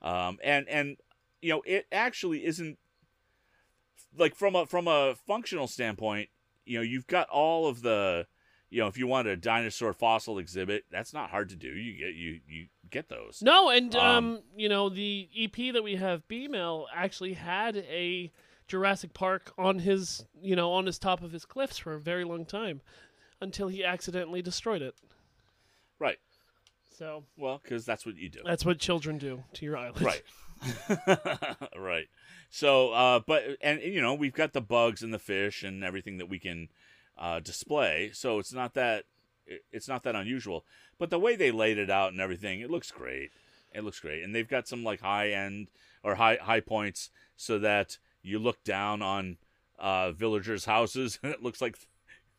[0.00, 0.96] Um, and and
[1.42, 2.78] you know it actually isn't
[4.16, 6.28] like from a from a functional standpoint.
[6.64, 8.26] You know, you've got all of the
[8.70, 11.68] you know if you want a dinosaur fossil exhibit, that's not hard to do.
[11.68, 13.40] You get you you get those.
[13.42, 18.32] No, and um, Um, you know, the EP that we have B-Mail actually had a
[18.68, 22.24] Jurassic Park on his, you know, on his top of his cliffs for a very
[22.24, 22.80] long time
[23.40, 24.94] until he accidentally destroyed it.
[25.98, 26.18] Right.
[26.90, 28.40] So, Well, because that's what you do.
[28.44, 30.00] that's what children do to your island.
[30.00, 30.22] right
[31.76, 32.06] right
[32.48, 36.18] so uh but and you know we've got the bugs and the fish and everything
[36.18, 36.68] that we can
[37.18, 39.04] uh display so it's not that
[39.72, 40.64] it's not that unusual
[40.98, 43.30] but the way they laid it out and everything it looks great
[43.72, 45.68] it looks great and they've got some like high end
[46.02, 49.36] or high high points so that you look down on
[49.78, 51.76] uh villagers houses and it looks like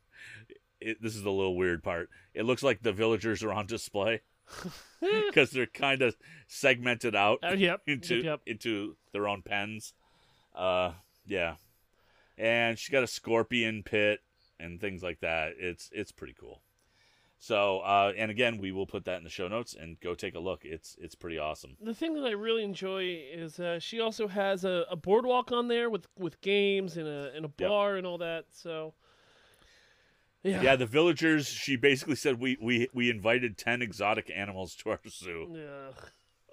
[0.82, 4.22] it, this is the little weird part it looks like the villagers are on display
[5.02, 6.16] because they're kind of
[6.48, 7.82] segmented out Uh, yep.
[7.88, 8.42] into yep.
[8.46, 9.94] into their own pens.
[10.54, 10.92] Uh,
[11.26, 11.56] yeah,
[12.38, 14.20] and she's got a scorpion pit
[14.60, 15.54] and things like that.
[15.58, 16.62] It's it's pretty cool.
[17.38, 20.36] So, uh, and again, we will put that in the show notes and go take
[20.36, 20.62] a look.
[20.64, 21.76] It's it's pretty awesome.
[21.82, 25.68] The thing that I really enjoy is uh, she also has a, a boardwalk on
[25.68, 27.70] there with, with games and a and a Yep.
[27.70, 28.46] bar and all that.
[28.52, 28.94] So,
[30.44, 31.48] yeah, Yeah, the villagers.
[31.48, 35.54] She basically said we we we invited ten exotic animals to our zoo,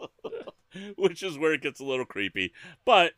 [0.00, 0.08] yeah.
[0.96, 2.52] which is where it gets a little creepy,
[2.84, 3.12] but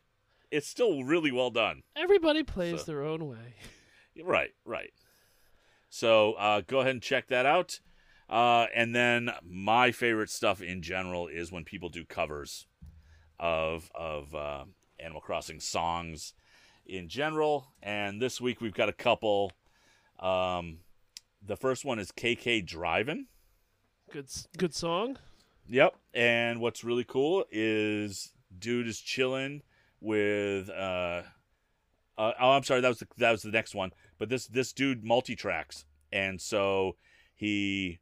[0.51, 1.81] it's still really well done.
[1.95, 3.55] Everybody plays So- their own way.
[4.23, 4.91] Right, right.
[5.89, 7.79] So uh, go ahead and check that out.
[8.29, 12.65] Uh, and then my favorite stuff in general is when people do covers
[13.39, 14.65] of of uh,
[14.99, 16.33] Animal Crossing songs
[16.85, 17.67] in general.
[17.83, 19.51] And this week we've got a couple.
[20.19, 20.79] Um,
[21.45, 23.25] the first one is KK Drivin'.
[24.11, 25.17] Good, good song.
[25.67, 25.95] Yep.
[26.13, 29.61] And what's really cool is dude is chilling
[29.99, 31.21] with uh,
[32.17, 34.73] uh oh I'm sorry that was the, that was the next one but this this
[34.73, 36.95] dude multi tracks and so
[37.33, 37.99] he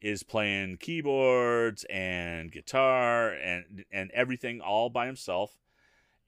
[0.00, 5.58] is playing keyboards and guitar and and everything all by himself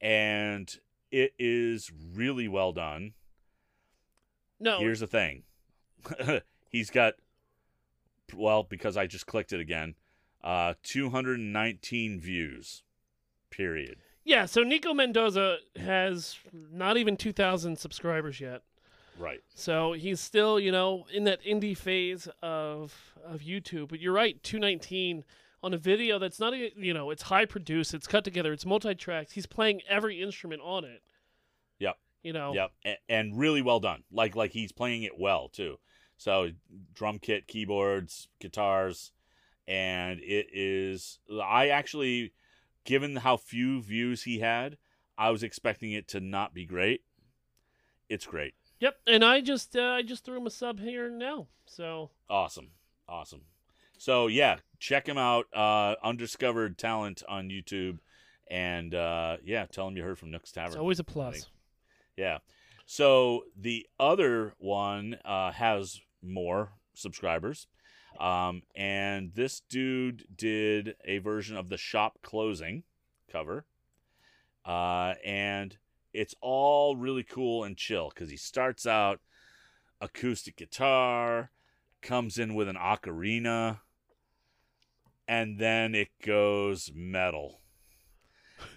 [0.01, 0.78] and
[1.11, 3.14] it is really well done.
[4.61, 5.45] No, Here's the thing.
[6.70, 7.14] He's got
[8.34, 9.95] well, because I just clicked it again,
[10.43, 12.82] uh 219 views.
[13.51, 13.99] Period.
[14.24, 14.45] yeah.
[14.47, 18.62] So Nico Mendoza has not even two thousand subscribers yet.
[19.19, 19.41] Right.
[19.55, 23.89] So he's still, you know, in that indie phase of of YouTube.
[23.89, 25.25] But you're right, 219
[25.62, 28.64] on a video that's not, e- you know, it's high produced, it's cut together, it's
[28.64, 29.33] multi-tracked.
[29.33, 31.03] He's playing every instrument on it.
[31.81, 31.99] Yep.
[32.23, 32.55] You know.
[32.55, 34.05] Yep, and, and really well done.
[34.11, 35.79] Like like he's playing it well too.
[36.16, 36.51] So
[36.95, 39.12] drum kit, keyboards, guitars,
[39.66, 41.21] and it is.
[41.43, 42.33] I actually,
[42.85, 44.79] given how few views he had,
[45.16, 47.03] I was expecting it to not be great.
[48.09, 48.97] It's great, Yep.
[49.07, 51.49] And I just, uh, I just threw him a sub here now.
[51.66, 52.70] So awesome,
[53.09, 53.43] awesome.
[53.99, 55.47] So yeah, check him out.
[55.53, 57.99] Uh, undiscovered talent on YouTube,
[58.49, 60.68] and uh, yeah, tell him you heard from Nook's Tavern.
[60.72, 61.49] it's always a plus.
[62.16, 62.39] Yeah.
[62.87, 67.66] So the other one uh, has more subscribers.
[68.18, 72.85] Um, and this dude did a version of the shop closing
[73.31, 73.66] cover.
[74.64, 75.76] Uh, and
[76.13, 79.21] it's all really cool and chill because he starts out
[80.01, 81.51] acoustic guitar,
[82.03, 83.81] comes in with an ocarina,
[85.27, 87.61] and then it goes metal.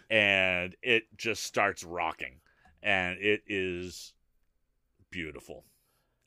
[0.09, 2.41] And it just starts rocking.
[2.83, 4.13] And it is
[5.09, 5.63] beautiful.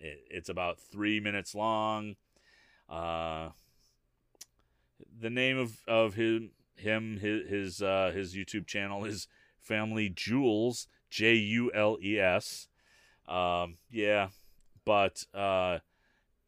[0.00, 2.16] It, it's about three minutes long.
[2.88, 3.50] Uh,
[5.20, 9.28] the name of, of him him his his uh, his YouTube channel is
[9.60, 12.66] Family Jules J U L E S.
[13.28, 14.30] Um, yeah,
[14.84, 15.78] but uh,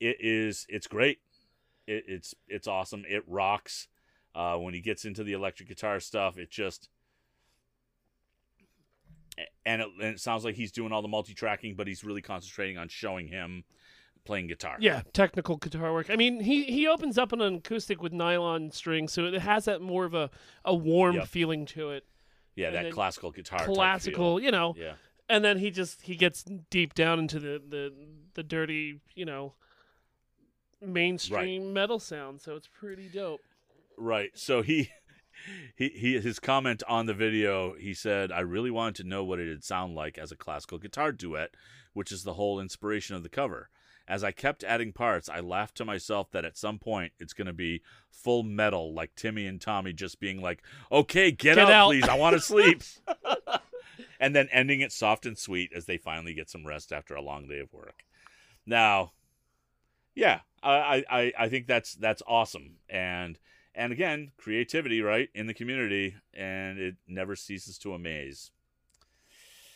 [0.01, 1.19] it is it's great.
[1.87, 3.05] It, it's it's awesome.
[3.09, 3.87] It rocks.
[4.35, 6.89] Uh, when he gets into the electric guitar stuff, it just
[9.65, 12.77] and it, and it sounds like he's doing all the multi-tracking, but he's really concentrating
[12.77, 13.63] on showing him
[14.25, 14.77] playing guitar.
[14.81, 16.11] Yeah, technical guitar work.
[16.11, 19.67] I mean, he he opens up on an acoustic with nylon strings, so it has
[19.67, 20.29] that more of a
[20.65, 21.29] a warm Yep.
[21.29, 22.05] feeling to it.
[22.57, 23.65] Yeah, and that classical guitar.
[23.65, 24.75] Classical, you know.
[24.77, 24.95] Yeah.
[25.29, 27.93] And then he just he gets deep down into the the
[28.35, 29.55] the dirty, you know,
[30.81, 33.41] mainstream metal sound, so it's pretty dope.
[33.99, 34.31] Right.
[34.35, 34.91] So he,
[35.77, 39.41] he, he, his comment on the video, he said, "I really wanted to know what
[39.41, 41.55] it'd sound like as a classical guitar duet,
[41.93, 43.71] which is the whole inspiration of the cover.
[44.09, 47.49] As I kept adding parts, I laughed to myself that at some point it's going
[47.49, 51.71] to be full metal, like Timmy and Tommy just being like, "Okay, get, Get out,
[51.73, 52.83] out." please, I want to sleep."
[54.21, 57.23] and then ending it soft and sweet as they finally get some rest after a
[57.23, 58.05] long day of work.
[58.65, 59.13] Now,
[60.15, 63.39] yeah, I, I, I think that's that's awesome, and
[63.75, 68.51] and again, creativity, right, in the community, and it never ceases to amaze.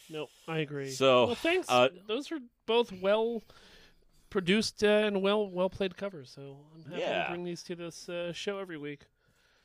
[0.08, 0.90] No, I agree.
[0.90, 1.70] So, well, thanks.
[1.70, 3.44] uh, Those are both well
[4.30, 6.32] produced uh, and well well played covers.
[6.34, 7.24] So I'm happy Yeah.
[7.24, 9.06] to bring these to this uh, show every week.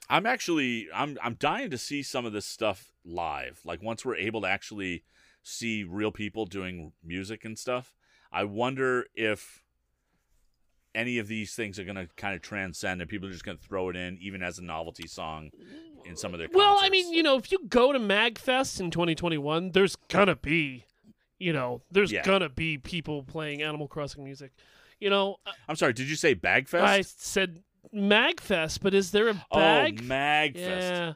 [0.09, 3.61] I'm actually I'm I'm dying to see some of this stuff live.
[3.63, 5.03] Like once we're able to actually
[5.43, 7.95] see real people doing music and stuff,
[8.31, 9.63] I wonder if
[10.93, 13.57] any of these things are going to kind of transcend and people are just going
[13.57, 15.51] to throw it in even as a novelty song
[16.05, 18.91] in some of their Well, I mean, you know, if you go to MagFest in
[18.91, 20.85] 2021, there's gonna be,
[21.39, 22.23] you know, there's Yeah.
[22.23, 24.51] gonna be people playing Animal Crossing music.
[24.99, 26.81] You know, uh, I'm sorry, did you say Bagfest?
[26.81, 27.61] I said
[27.93, 29.99] MagFest, but is there a bag?
[30.01, 30.05] oh.
[30.05, 30.55] Magfest.
[30.55, 31.13] yeah.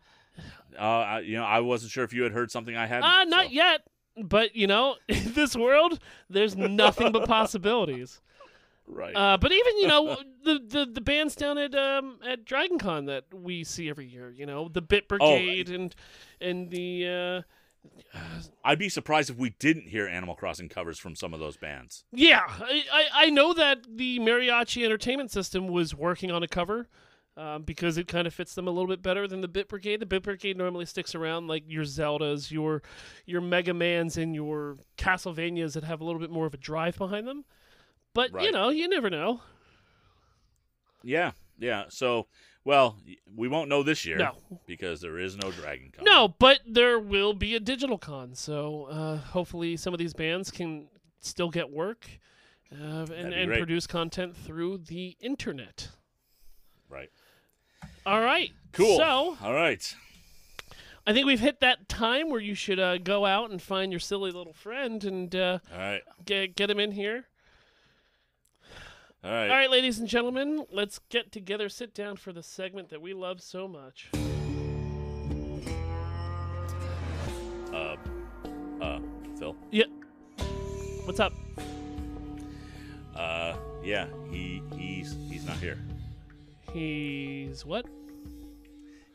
[0.78, 3.04] Uh, I- you know, I wasn't sure if you had heard something I hadn't.
[3.10, 3.82] Ah, not so- yet.
[4.22, 6.00] But you know, in this world,
[6.30, 8.20] there's nothing but possibilities.
[8.86, 9.16] Right.
[9.16, 13.06] Uh, but even you know the, the the bands down at um at Dragon Con
[13.06, 15.96] that we see every year, you know the Bit Oh, Brigade and
[16.42, 17.42] and the uh,
[18.64, 22.04] I'd be surprised if we didn't hear Animal Crossing covers from some of those bands.
[22.12, 26.88] yeah, I, I I know that the Mariachi Entertainment System was working on a cover.
[27.38, 30.02] Um, because it kind of fits them a little bit better than the Bit Brigade.
[30.02, 32.82] The Bit Brigade normally sticks around like your Zeldas, your
[33.26, 36.98] your Mega Mans, and your Castlevanias that have a little bit more of a drive
[36.98, 37.46] behind them.
[38.14, 39.40] But you know, you never know.
[41.02, 41.86] Yeah, yeah.
[41.88, 42.28] So,
[42.66, 42.98] well,
[43.36, 44.18] we won't know this year.
[44.18, 44.36] No.
[44.66, 46.06] because there is no Dragon Con.
[46.06, 50.52] No, but there will be a digital con, so uh, hopefully some of these bands
[50.52, 50.88] can
[51.20, 52.08] still get work
[52.72, 55.90] uh, and, and produce content through the internet.
[56.90, 57.10] Right.
[58.06, 58.52] All right.
[58.72, 58.98] Cool.
[58.98, 59.96] So all right.
[61.08, 64.00] I think we've hit that time where you should uh, go out and find your
[64.00, 66.02] silly little friend and uh, All right.
[66.26, 67.26] get get him in here.
[69.24, 69.50] All right.
[69.50, 73.14] All right, ladies and gentlemen, let's get together, sit down for the segment that we
[73.14, 74.10] love so much.
[77.74, 77.96] Uh,
[78.82, 79.00] uh,
[79.38, 79.56] Phil.
[79.72, 79.86] Yeah.
[81.06, 81.34] What's up?
[83.16, 84.08] Uh, yeah.
[84.32, 85.78] He he's he's not here.
[86.74, 87.86] He's what?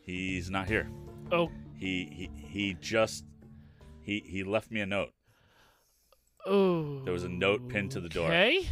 [0.03, 0.89] He's not here.
[1.33, 3.25] Oh, He he he just
[4.03, 5.13] he he left me a note.
[6.47, 7.01] oh.
[7.05, 8.27] There was a note pinned to the door.
[8.27, 8.69] Okay.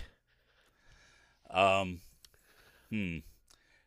[1.53, 2.01] Um,
[2.91, 3.19] hmm.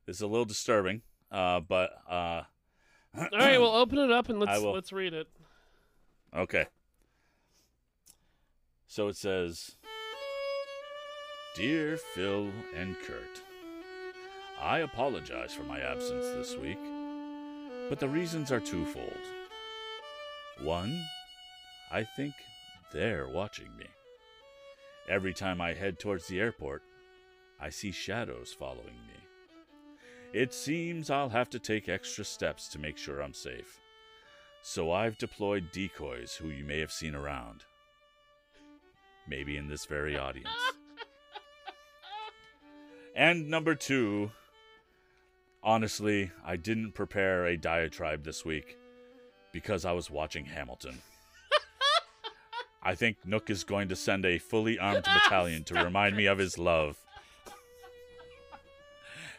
[0.06, 1.02] This is a little disturbing.
[1.32, 2.44] Uh, but uh,
[3.18, 5.28] All right, well, open it up and let's let's read it.
[6.36, 6.66] Okay.
[8.88, 9.76] So it says
[11.56, 13.42] Dear Phil and Kurt,
[14.62, 16.80] I apologize for my absence this week,
[17.90, 19.14] but the reasons are twofold.
[20.62, 21.04] One,
[21.92, 22.34] I think
[22.94, 23.88] they're watching me.
[25.10, 26.82] Every time I head towards the airport,
[27.60, 29.26] I see shadows following me.
[30.34, 33.80] It seems I'll have to take extra steps to make sure I'm safe.
[34.62, 37.64] So I've deployed decoys who you may have seen around.
[39.28, 40.50] Maybe in this very audience.
[43.16, 44.32] and number two,
[45.64, 48.78] honestly, I didn't prepare a diatribe this week
[49.54, 51.02] because I was watching Hamilton.
[52.84, 56.40] I think Nook is going to send a fully armed battalion to remind me of
[56.40, 56.98] his love.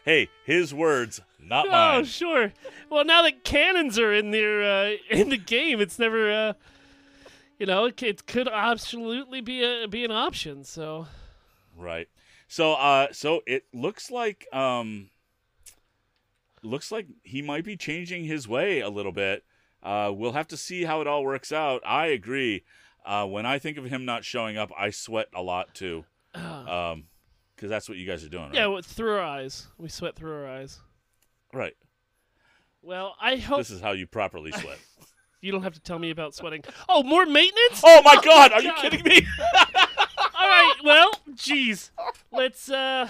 [0.07, 1.99] Hey, his words, not Oh, mine.
[1.99, 2.53] Oh, sure.
[2.89, 6.53] Well, now that cannons are in there uh, in the game, it's never, uh,
[7.59, 10.63] you know, it, it could absolutely be a be an option.
[10.63, 11.07] So
[11.77, 12.07] Right.
[12.47, 15.09] So uh so it looks like um
[16.63, 19.43] looks like he might be changing his way a little bit.
[19.83, 21.81] Uh we'll have to see how it all works out.
[21.85, 22.63] I agree.
[23.05, 26.05] Uh when I think of him not showing up, I sweat a lot too.
[26.33, 27.07] Um
[27.57, 28.53] cuz that's what you guys are doing, right?
[28.55, 30.79] yeah, well, through our eyes, we sweat through our eyes.
[31.53, 31.75] Right.
[32.81, 34.79] Well, I hope This is how you properly sweat.
[35.41, 36.63] you don't have to tell me about sweating.
[36.87, 37.81] Oh, more maintenance?
[37.83, 39.25] oh my god, are you kidding me?
[40.39, 40.75] All right.
[40.83, 41.89] Well, jeez.
[42.31, 42.69] Let's.
[42.69, 43.07] uh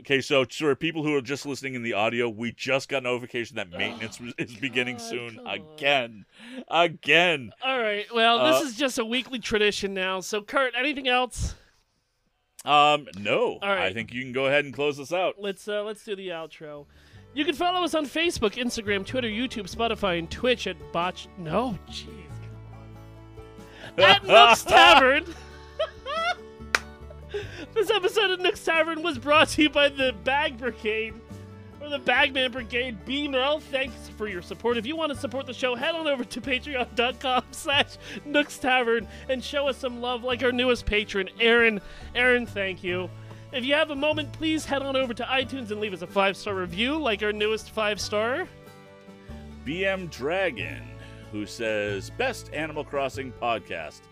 [0.00, 3.56] okay, so for people who are just listening in the audio, we just got notification
[3.56, 5.60] that maintenance was- is beginning God, soon come on.
[5.76, 6.24] again.
[6.68, 7.52] Again.
[7.62, 8.06] All right.
[8.14, 10.20] Well, this Uh, is just a weekly tradition now.
[10.20, 11.54] So, Kurt, anything else?
[12.64, 13.58] Um, no.
[13.62, 13.86] All right.
[13.86, 15.36] I think you can go ahead and close this out.
[15.38, 16.86] Let's uh, let's do the outro.
[17.32, 21.28] You can follow us on Facebook, Instagram, Twitter, YouTube, Spotify, and Twitch at Botch.
[21.38, 22.06] No, jeez,
[23.96, 24.10] come on.
[24.10, 25.24] At Nook's Tavern.
[27.74, 31.14] this episode of Nook's Tavern was brought to you by the Bag Brigade.
[31.80, 33.58] Or the Bagman Brigade, B Mel.
[33.58, 34.76] Thanks for your support.
[34.76, 39.08] If you want to support the show, head on over to patreon.com slash Nook's Tavern
[39.28, 41.80] and show us some love like our newest patron, Aaron.
[42.14, 43.08] Aaron, thank you.
[43.52, 46.06] If you have a moment, please head on over to iTunes and leave us a
[46.06, 48.46] five star review, like our newest five star.
[49.66, 50.82] BM Dragon,
[51.32, 54.02] who says, Best Animal Crossing podcast.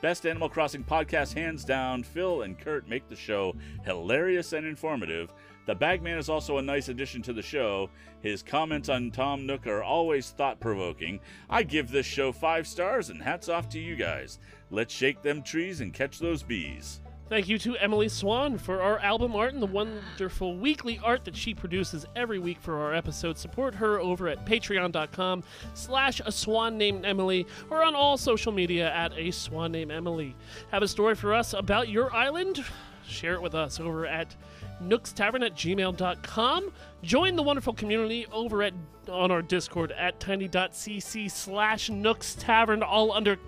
[0.00, 2.02] Best Animal Crossing podcast, hands down.
[2.02, 3.54] Phil and Kurt make the show
[3.84, 5.32] hilarious and informative.
[5.68, 7.90] The Bagman is also a nice addition to the show.
[8.22, 11.20] His comments on Tom Nook are always thought provoking.
[11.50, 14.38] I give this show five stars and hats off to you guys.
[14.70, 17.02] Let's shake them trees and catch those bees.
[17.28, 21.36] Thank you to Emily Swan for our album art and the wonderful weekly art that
[21.36, 23.38] she produces every week for our episodes.
[23.38, 25.44] Support her over at patreon.com
[25.74, 30.34] slash a swan named Emily or on all social media at a swan named Emily.
[30.70, 32.64] Have a story for us about your island?
[33.06, 34.34] Share it with us over at
[34.82, 36.72] nookstavern at gmail.com.
[37.02, 38.74] Join the wonderful community over at
[39.08, 43.38] on our Discord at tiny.cc slash nooks tavern, all under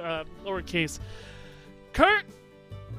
[0.00, 0.98] uh, lowercase.
[1.92, 2.24] Kurt!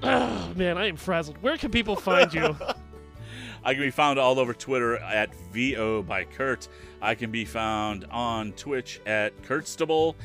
[0.03, 1.37] Oh, man, I am frazzled.
[1.41, 2.55] Where can people find you?
[3.63, 6.67] I can be found all over Twitter at VO by Kurt.
[7.01, 10.15] I can be found on Twitch at Kurtstable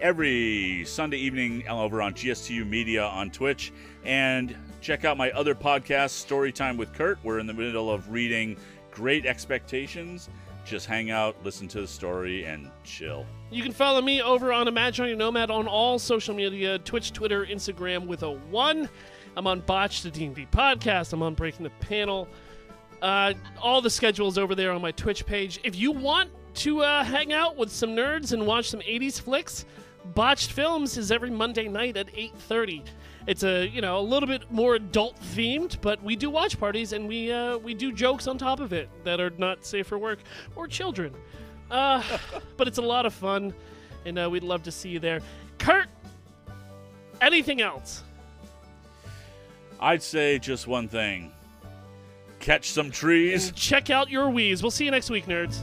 [0.00, 3.72] every Sunday evening over on GSTU Media on Twitch.
[4.04, 7.18] And check out my other podcast, Storytime with Kurt.
[7.22, 8.56] We're in the middle of reading
[8.90, 10.28] Great Expectations.
[10.64, 13.26] Just hang out, listen to the story, and chill.
[13.50, 18.06] You can follow me over on Imaginary Nomad on all social media Twitch, Twitter, Instagram
[18.06, 18.88] with a one.
[19.36, 21.12] I'm on Botch, the D&D podcast.
[21.12, 22.28] I'm on Breaking the Panel.
[23.00, 25.60] Uh, all the schedules over there on my Twitch page.
[25.64, 29.64] If you want to uh, hang out with some nerds and watch some 80s flicks,
[30.14, 32.82] Botched Films is every Monday night at 8:30.
[33.26, 36.92] It's a you know a little bit more adult themed, but we do watch parties
[36.92, 39.98] and we uh, we do jokes on top of it that are not safe for
[39.98, 40.20] work
[40.56, 41.14] or children.
[41.70, 42.02] Uh,
[42.56, 43.54] but it's a lot of fun,
[44.04, 45.20] and uh, we'd love to see you there.
[45.58, 45.88] Kurt,
[47.20, 48.02] anything else?
[49.78, 51.32] I'd say just one thing
[52.40, 53.52] catch some trees.
[53.52, 54.62] Check out your Wheeze.
[54.62, 55.60] We'll see you next week, nerds.